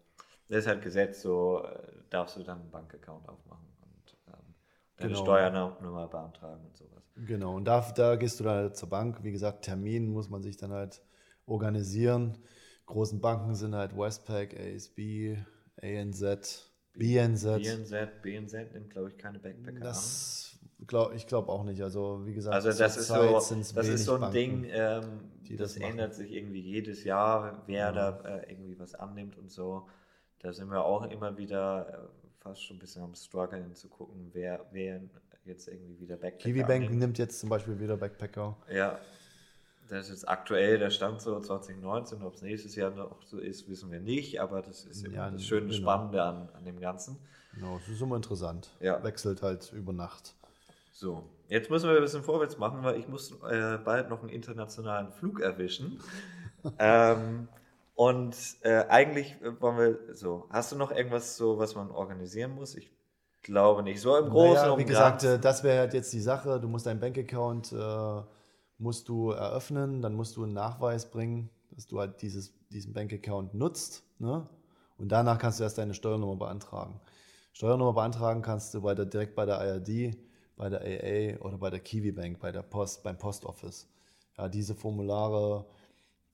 [0.49, 4.55] das ist halt Gesetz, so äh, darfst du dann einen Bankaccount aufmachen und ähm,
[4.97, 5.23] deine Genau.
[5.23, 7.03] Steuernummer beantragen und sowas.
[7.17, 9.23] Genau, und da, da gehst du dann halt zur Bank.
[9.23, 11.03] Wie gesagt, Termin muss man sich dann halt
[11.47, 12.39] organisieren.
[12.87, 15.37] Großen Banken sind halt Westpac, ASB,
[15.83, 17.45] ANZ, BNZ.
[17.63, 21.83] BNZ, BNZ nimmt, glaube ich, keine Backpacker Das glaub, ich glaube auch nicht.
[21.83, 22.63] Also wie gesagt, an.
[22.65, 24.35] Also das ist so, das ist so ein Banken.
[24.35, 25.03] Ding, ähm,
[25.51, 29.89] das, das ändert sich irgendwie jedes Jahr, wer da äh, irgendwie was annimmt und so.
[30.39, 34.31] Da sind wir auch immer wieder äh, fast schon ein bisschen am struggeln zu gucken,
[34.33, 35.01] wer, wer
[35.45, 36.99] jetzt irgendwie wieder Backpacker Kiwi Bank annimmt.
[36.99, 38.57] nimmt jetzt zum Beispiel wieder Backpacker.
[38.73, 38.99] Ja,
[39.89, 42.23] das ist jetzt aktuell der Stand so 2019.
[42.23, 44.41] Ob es nächstes Jahr noch so ist, wissen wir nicht.
[44.41, 45.77] Aber das ist Ja, das schöne genau.
[45.77, 47.19] Spannende an, an dem Ganzen.
[47.55, 48.71] Genau, das ist immer interessant.
[48.81, 49.03] Ja.
[49.05, 50.35] Wechselt halt über Nacht.
[50.93, 54.31] So, jetzt müssen wir ein bisschen vorwärts machen, weil ich muss äh, bald noch einen
[54.31, 56.01] internationalen Flug erwischen.
[56.79, 57.49] ähm,
[57.95, 62.53] und äh, eigentlich äh, wollen wir so, hast du noch irgendwas so, was man organisieren
[62.53, 62.75] muss?
[62.75, 62.93] Ich
[63.43, 64.01] glaube nicht.
[64.01, 66.59] So im Großen Naja, wie gesagt, äh, das wäre halt jetzt die Sache.
[66.61, 68.23] Du musst deinen Bankaccount äh,
[68.79, 73.55] musst du eröffnen, dann musst du einen Nachweis bringen, dass du halt dieses, diesen Bankaccount
[73.55, 74.05] nutzt.
[74.19, 74.49] Ne?
[74.99, 77.01] Und danach kannst du erst deine Steuernummer beantragen.
[77.53, 80.17] Steuernummer beantragen kannst du bei der, direkt bei der IRD,
[80.57, 83.89] bei der AA oder bei der Kiwi Bank, bei der Post, beim Post Office.
[84.37, 85.67] Ja, diese Formulare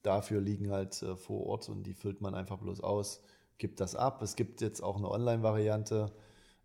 [0.01, 3.21] dafür liegen halt äh, vor Ort und die füllt man einfach bloß aus,
[3.57, 4.21] gibt das ab.
[4.21, 6.11] Es gibt jetzt auch eine Online-Variante.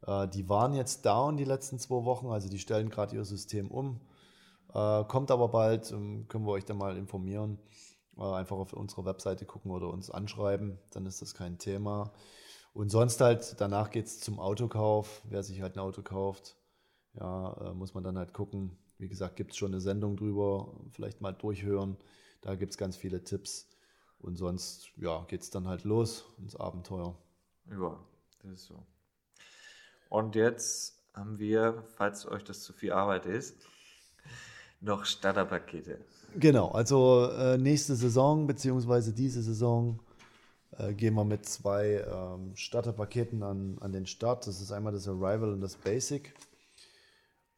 [0.06, 3.70] Äh, die waren jetzt down die letzten zwei Wochen, also die stellen gerade ihr System
[3.70, 4.00] um.
[4.76, 7.58] Äh, kommt aber bald, ähm, können wir euch dann mal informieren.
[8.18, 12.12] Äh, einfach auf unserer Webseite gucken oder uns anschreiben, dann ist das kein Thema.
[12.74, 15.22] Und sonst halt, danach geht es zum Autokauf.
[15.30, 16.56] Wer sich halt ein Auto kauft,
[17.14, 18.76] ja, äh, muss man dann halt gucken.
[18.98, 21.96] Wie gesagt, gibt es schon eine Sendung drüber, vielleicht mal durchhören.
[22.42, 23.70] Da gibt es ganz viele Tipps.
[24.18, 27.16] Und sonst, ja, geht es dann halt los ins Abenteuer.
[27.70, 27.98] Ja,
[28.42, 28.86] das ist so.
[30.10, 33.66] Und jetzt haben wir, falls euch das zu viel Arbeit ist,
[34.80, 35.98] noch Starterpakete.
[36.38, 39.98] Genau, also äh, nächste Saison, beziehungsweise diese Saison,
[40.78, 44.46] äh, gehen wir mit zwei ähm, Starterpaketen an, an den Start.
[44.46, 46.34] Das ist einmal das Arrival und das Basic.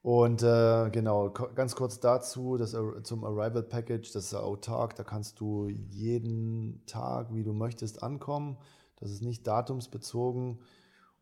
[0.02, 5.40] Und äh, genau, ganz kurz dazu, das, zum Arrival Package, das ist autark, da kannst
[5.40, 8.56] du jeden Tag, wie du möchtest, ankommen.
[9.00, 10.60] Das ist nicht datumsbezogen.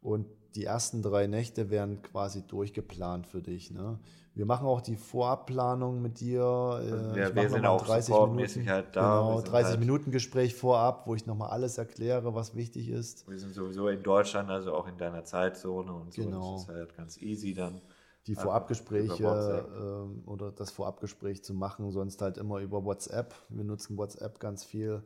[0.06, 3.70] Und die ersten drei Nächte werden quasi durchgeplant für dich.
[3.72, 3.98] Ne?
[4.34, 6.40] Wir machen auch die Vorabplanung mit dir.
[6.42, 9.00] äh, wir- ich wir sind auch supportmäßig halt da.
[9.20, 13.28] Genau, sind 30 halt- Minuten Gespräch vorab, wo ich nochmal alles erkläre, was wichtig ist.
[13.28, 16.22] Wir sind sowieso in Deutschland, also auch in deiner Zeitzone und so.
[16.22, 16.52] Genau.
[16.54, 17.80] Das ist halt ganz easy dann.
[18.26, 23.34] die Einfach Vorabgespräche ähm, oder das Vorabgespräch zu machen, sonst halt immer über WhatsApp.
[23.48, 25.02] Wir nutzen WhatsApp ganz viel,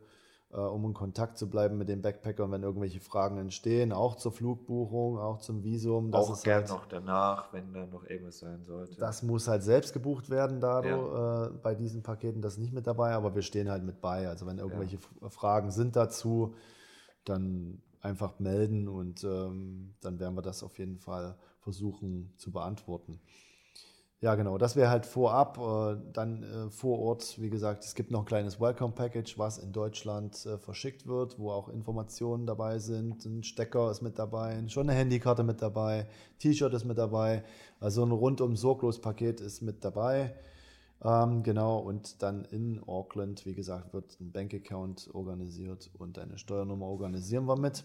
[0.59, 5.19] um in Kontakt zu bleiben mit den Backpackern, wenn irgendwelche Fragen entstehen, auch zur Flugbuchung,
[5.19, 6.11] auch zum Visum.
[6.11, 9.01] Das auch ist gern halt, noch danach, wenn da noch irgendwas sein sollte.
[9.01, 10.89] Das muss halt selbst gebucht werden, da du,
[11.55, 14.29] äh, bei diesen Paketen das ist nicht mit dabei, aber wir stehen halt mit bei.
[14.29, 16.55] Also wenn irgendwelche F- Fragen sind dazu,
[17.25, 23.21] dann einfach melden und ähm, dann werden wir das auf jeden Fall versuchen zu beantworten.
[24.23, 25.57] Ja, genau, das wäre halt vorab.
[25.57, 29.57] Äh, dann äh, vor Ort, wie gesagt, es gibt noch ein kleines Welcome Package, was
[29.57, 33.25] in Deutschland äh, verschickt wird, wo auch Informationen dabei sind.
[33.25, 36.07] Ein Stecker ist mit dabei, schon eine Handykarte mit dabei,
[36.39, 37.45] T-Shirt ist mit dabei.
[37.81, 40.35] Also ein rundum sorglos Paket ist mit dabei.
[41.03, 46.85] Ähm, genau, und dann in Auckland, wie gesagt, wird ein Bankaccount organisiert und eine Steuernummer
[46.85, 47.85] organisieren wir mit.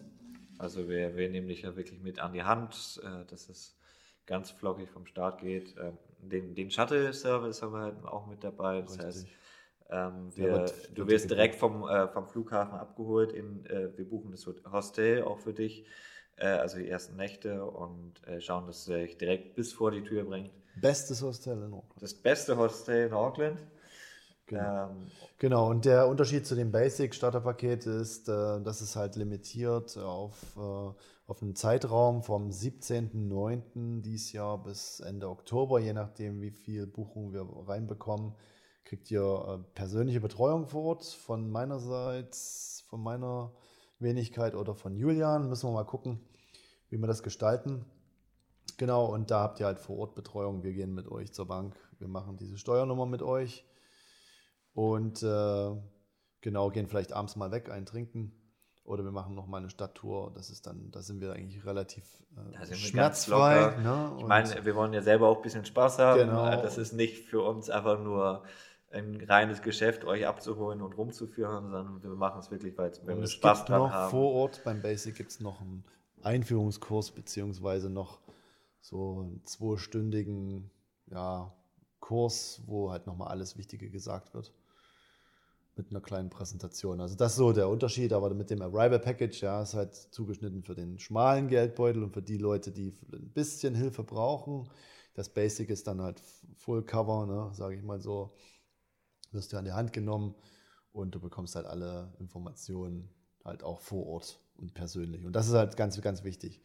[0.58, 3.78] Also wir, wir nehmen dich ja wirklich mit an die Hand, dass es
[4.26, 5.76] ganz flockig vom Start geht.
[6.22, 8.82] Ähm, den den Shuttle-Service haben wir halt auch mit dabei.
[8.82, 9.38] Das heißt, Richtig.
[9.90, 13.32] ähm, Der wir, wird- du wirst dir direkt vom, äh, vom Flughafen abgeholt.
[13.34, 15.86] In, äh, wir buchen das Hostel auch für dich,
[16.38, 20.04] äh, also die ersten Nächte und äh, schauen, dass es dich direkt bis vor die
[20.04, 20.52] Tür bringt.
[20.76, 22.04] Bestes Hostel in Auckland.
[22.04, 23.60] Das beste Hostel in Auckland.
[24.48, 24.72] Genau.
[24.72, 30.56] Ähm, Genau, und der Unterschied zu dem Basic-Starterpaket ist, äh, dass es halt limitiert auf,
[30.58, 30.94] äh,
[31.28, 34.02] auf einen Zeitraum vom 17.09.
[34.02, 38.36] dieses Jahr bis Ende Oktober, je nachdem, wie viel Buchungen wir reinbekommen,
[38.84, 43.52] kriegt ihr äh, persönliche Betreuung vor Ort von meinerseits, von meiner
[43.98, 45.50] Wenigkeit oder von Julian.
[45.50, 46.20] Müssen wir mal gucken,
[46.90, 47.86] wie wir das gestalten.
[48.78, 50.62] Genau, und da habt ihr halt vor Ort Betreuung.
[50.62, 53.66] Wir gehen mit euch zur Bank, wir machen diese Steuernummer mit euch.
[54.74, 55.76] Und äh,
[56.42, 58.34] genau, gehen vielleicht abends mal weg, einen trinken.
[58.86, 60.32] Oder wir machen noch mal eine Stadttour.
[60.36, 62.04] Das ist dann, da sind wir eigentlich relativ
[62.62, 63.76] äh, schmerzfrei.
[63.82, 64.16] Ne?
[64.20, 66.20] Ich meine, wir wollen ja selber auch ein bisschen Spaß haben.
[66.20, 66.62] Genau.
[66.62, 68.44] Das ist nicht für uns einfach nur
[68.92, 73.34] ein reines Geschäft, euch abzuholen und rumzuführen, sondern wir machen es wirklich, weil wir es
[73.34, 74.12] Spaß gibt dran noch haben.
[74.12, 75.84] vor Ort beim Basic gibt es noch einen
[76.24, 78.20] Einführungskurs, beziehungsweise noch
[78.82, 80.70] so einen zweistündigen
[81.08, 81.52] ja,
[82.00, 84.54] Kurs, wo halt nochmal alles Wichtige gesagt wird.
[85.78, 87.02] Mit einer kleinen Präsentation.
[87.02, 90.64] Also das ist so der Unterschied, aber mit dem Arrival Package, ja, ist halt zugeschnitten
[90.64, 94.70] für den schmalen Geldbeutel und für die Leute, die ein bisschen Hilfe brauchen.
[95.14, 96.22] Das Basic ist dann halt
[96.58, 98.36] Full Cover, ne, sage ich mal so.
[99.32, 100.36] Wirst du an die Hand genommen
[100.92, 103.10] und du bekommst halt alle Informationen
[103.44, 105.26] halt auch vor Ort und persönlich.
[105.26, 106.62] Und das ist halt ganz, ganz wichtig.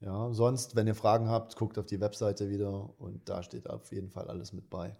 [0.00, 3.92] Ja, sonst, wenn ihr Fragen habt, guckt auf die Webseite wieder und da steht auf
[3.92, 4.96] jeden Fall alles mit bei.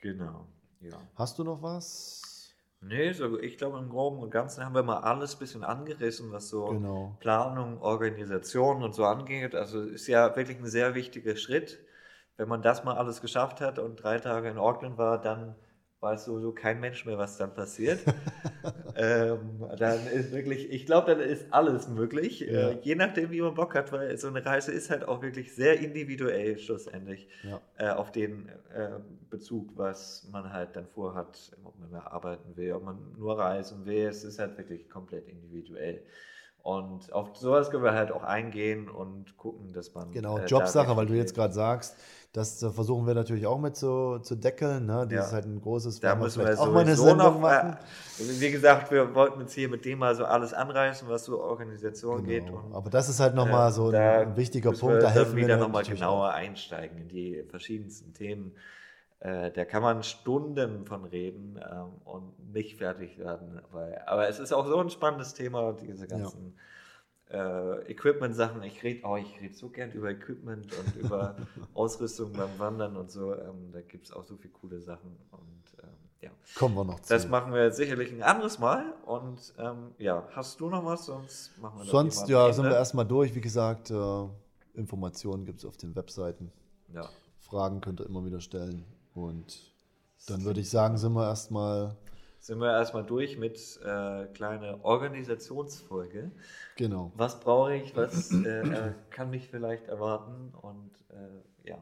[0.00, 0.46] Genau.
[0.80, 0.98] Ja.
[1.14, 2.54] Hast du noch was?
[2.80, 6.30] Nee, so, ich glaube, im Groben und Ganzen haben wir mal alles ein bisschen angerissen,
[6.32, 7.18] was so Genau.
[7.18, 9.54] Planung, Organisation und so angeht.
[9.54, 11.80] Also ist ja wirklich ein sehr wichtiger Schritt.
[12.36, 15.56] Wenn man das mal alles geschafft hat und drei Tage in Auckland war, dann
[16.00, 18.00] weiß sowieso kein Mensch mehr, was dann passiert.
[18.96, 22.40] ähm, dann ist wirklich, ich glaube, dann ist alles möglich.
[22.40, 22.70] Ja.
[22.70, 25.54] Äh, je nachdem, wie man Bock hat, weil so eine Reise ist halt auch wirklich
[25.54, 27.60] sehr individuell schlussendlich Ja.
[27.78, 32.72] äh, auf den äh, Bezug, was man halt dann vorhat, ob man mehr arbeiten will,
[32.72, 34.06] ob man nur reisen will.
[34.06, 36.02] Es ist halt wirklich komplett individuell.
[36.68, 40.10] Und auf sowas können wir halt auch eingehen und gucken, dass man.
[40.12, 41.96] Genau, äh, Jobsache, da weil du jetzt gerade sagst,
[42.34, 44.84] das äh, versuchen wir natürlich auch mit zu, zu deckeln.
[44.84, 45.06] Ne?
[45.08, 45.20] Das Ja.
[45.24, 47.40] ist halt ein großes, Da werden müssen wir vielleicht auch mal eine Sendung noch.
[47.40, 47.78] machen.
[48.18, 51.40] Äh, wie gesagt, wir wollten jetzt hier mit dem mal so alles anreißen, was so
[51.40, 52.44] Organisation geht.
[52.44, 52.58] Genau.
[52.58, 55.36] Und, Aber das ist halt nochmal äh, so da ein wichtiger Punkt, da dann helfen
[55.36, 58.52] wir wieder dir nochmal genauer einsteigen in die verschiedensten Themen.
[59.20, 63.60] Äh, da kann man Stunden von reden ähm, und nicht fertig werden.
[63.72, 66.56] Weil, aber es ist auch so ein spannendes Thema, diese ganzen
[67.30, 68.62] äh, Equipment-Sachen.
[68.62, 71.34] Ich rede oh, ich red so gern über Equipment und über
[71.74, 73.34] Ausrüstung beim Wandern und so.
[73.34, 75.16] Ähm, da gibt es auch so viele coole Sachen.
[75.32, 75.88] Und ähm,
[76.20, 76.30] ja.
[76.56, 77.12] Kommen wir noch zu.
[77.12, 78.94] das machen wir sicherlich ein anderes Mal.
[79.04, 81.06] Und ähm, ja, hast du noch was?
[81.06, 83.34] Sonst machen wir das Sonst ja, sind wir erstmal durch.
[83.34, 84.24] Wie gesagt, äh,
[84.74, 86.52] Informationen gibt es auf den Webseiten.
[86.94, 87.08] Ja.
[87.40, 88.84] Fragen könnt ihr immer wieder stellen.
[89.24, 89.58] Und
[90.26, 91.96] dann würde ich sagen, sind wir erstmal,
[92.40, 96.30] sind wir erstmal durch mit äh, kleine Organisationsfolge.
[96.76, 97.12] genau.
[97.16, 101.78] Was brauche ich, was äh, äh, kann mich vielleicht erwarten und äh, ja,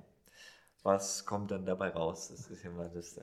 [0.82, 2.28] was kommt dann dabei raus?
[2.28, 3.22] Das ist ja mal das äh,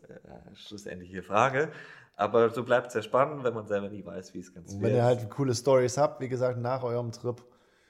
[0.56, 1.72] schlussendliche Frage.
[2.16, 4.82] Aber so bleibt es ja spannend, wenn man selber nie weiß, wie es ganz Und
[4.82, 4.92] wird.
[4.92, 7.42] wenn ihr halt coole Stories habt, wie gesagt, nach eurem Trip,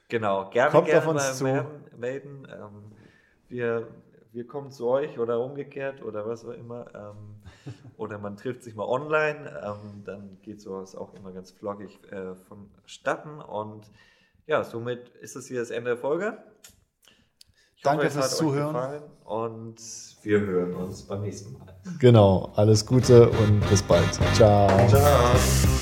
[0.10, 1.46] Genau, gerne, Kommt gerne auf uns zu.
[1.98, 2.48] melden.
[2.52, 2.92] Ähm,
[3.50, 3.88] wir,
[4.34, 6.88] wir kommen zu euch oder umgekehrt oder was auch immer.
[6.96, 9.62] Ähm, oder man trifft sich mal online.
[9.64, 13.40] Ähm, dann geht sowas auch immer ganz flockig äh, vonstatten.
[13.40, 13.90] Und
[14.46, 16.38] ja, somit ist es hier das Ende der Folge.
[17.76, 19.04] Ich Danke es fürs Zuhören.
[19.24, 19.78] Und
[20.24, 21.76] wir hören uns beim nächsten Mal.
[22.00, 24.14] genau, alles Gute und bis bald.
[24.34, 24.88] Ciao.
[24.88, 25.73] Ciao.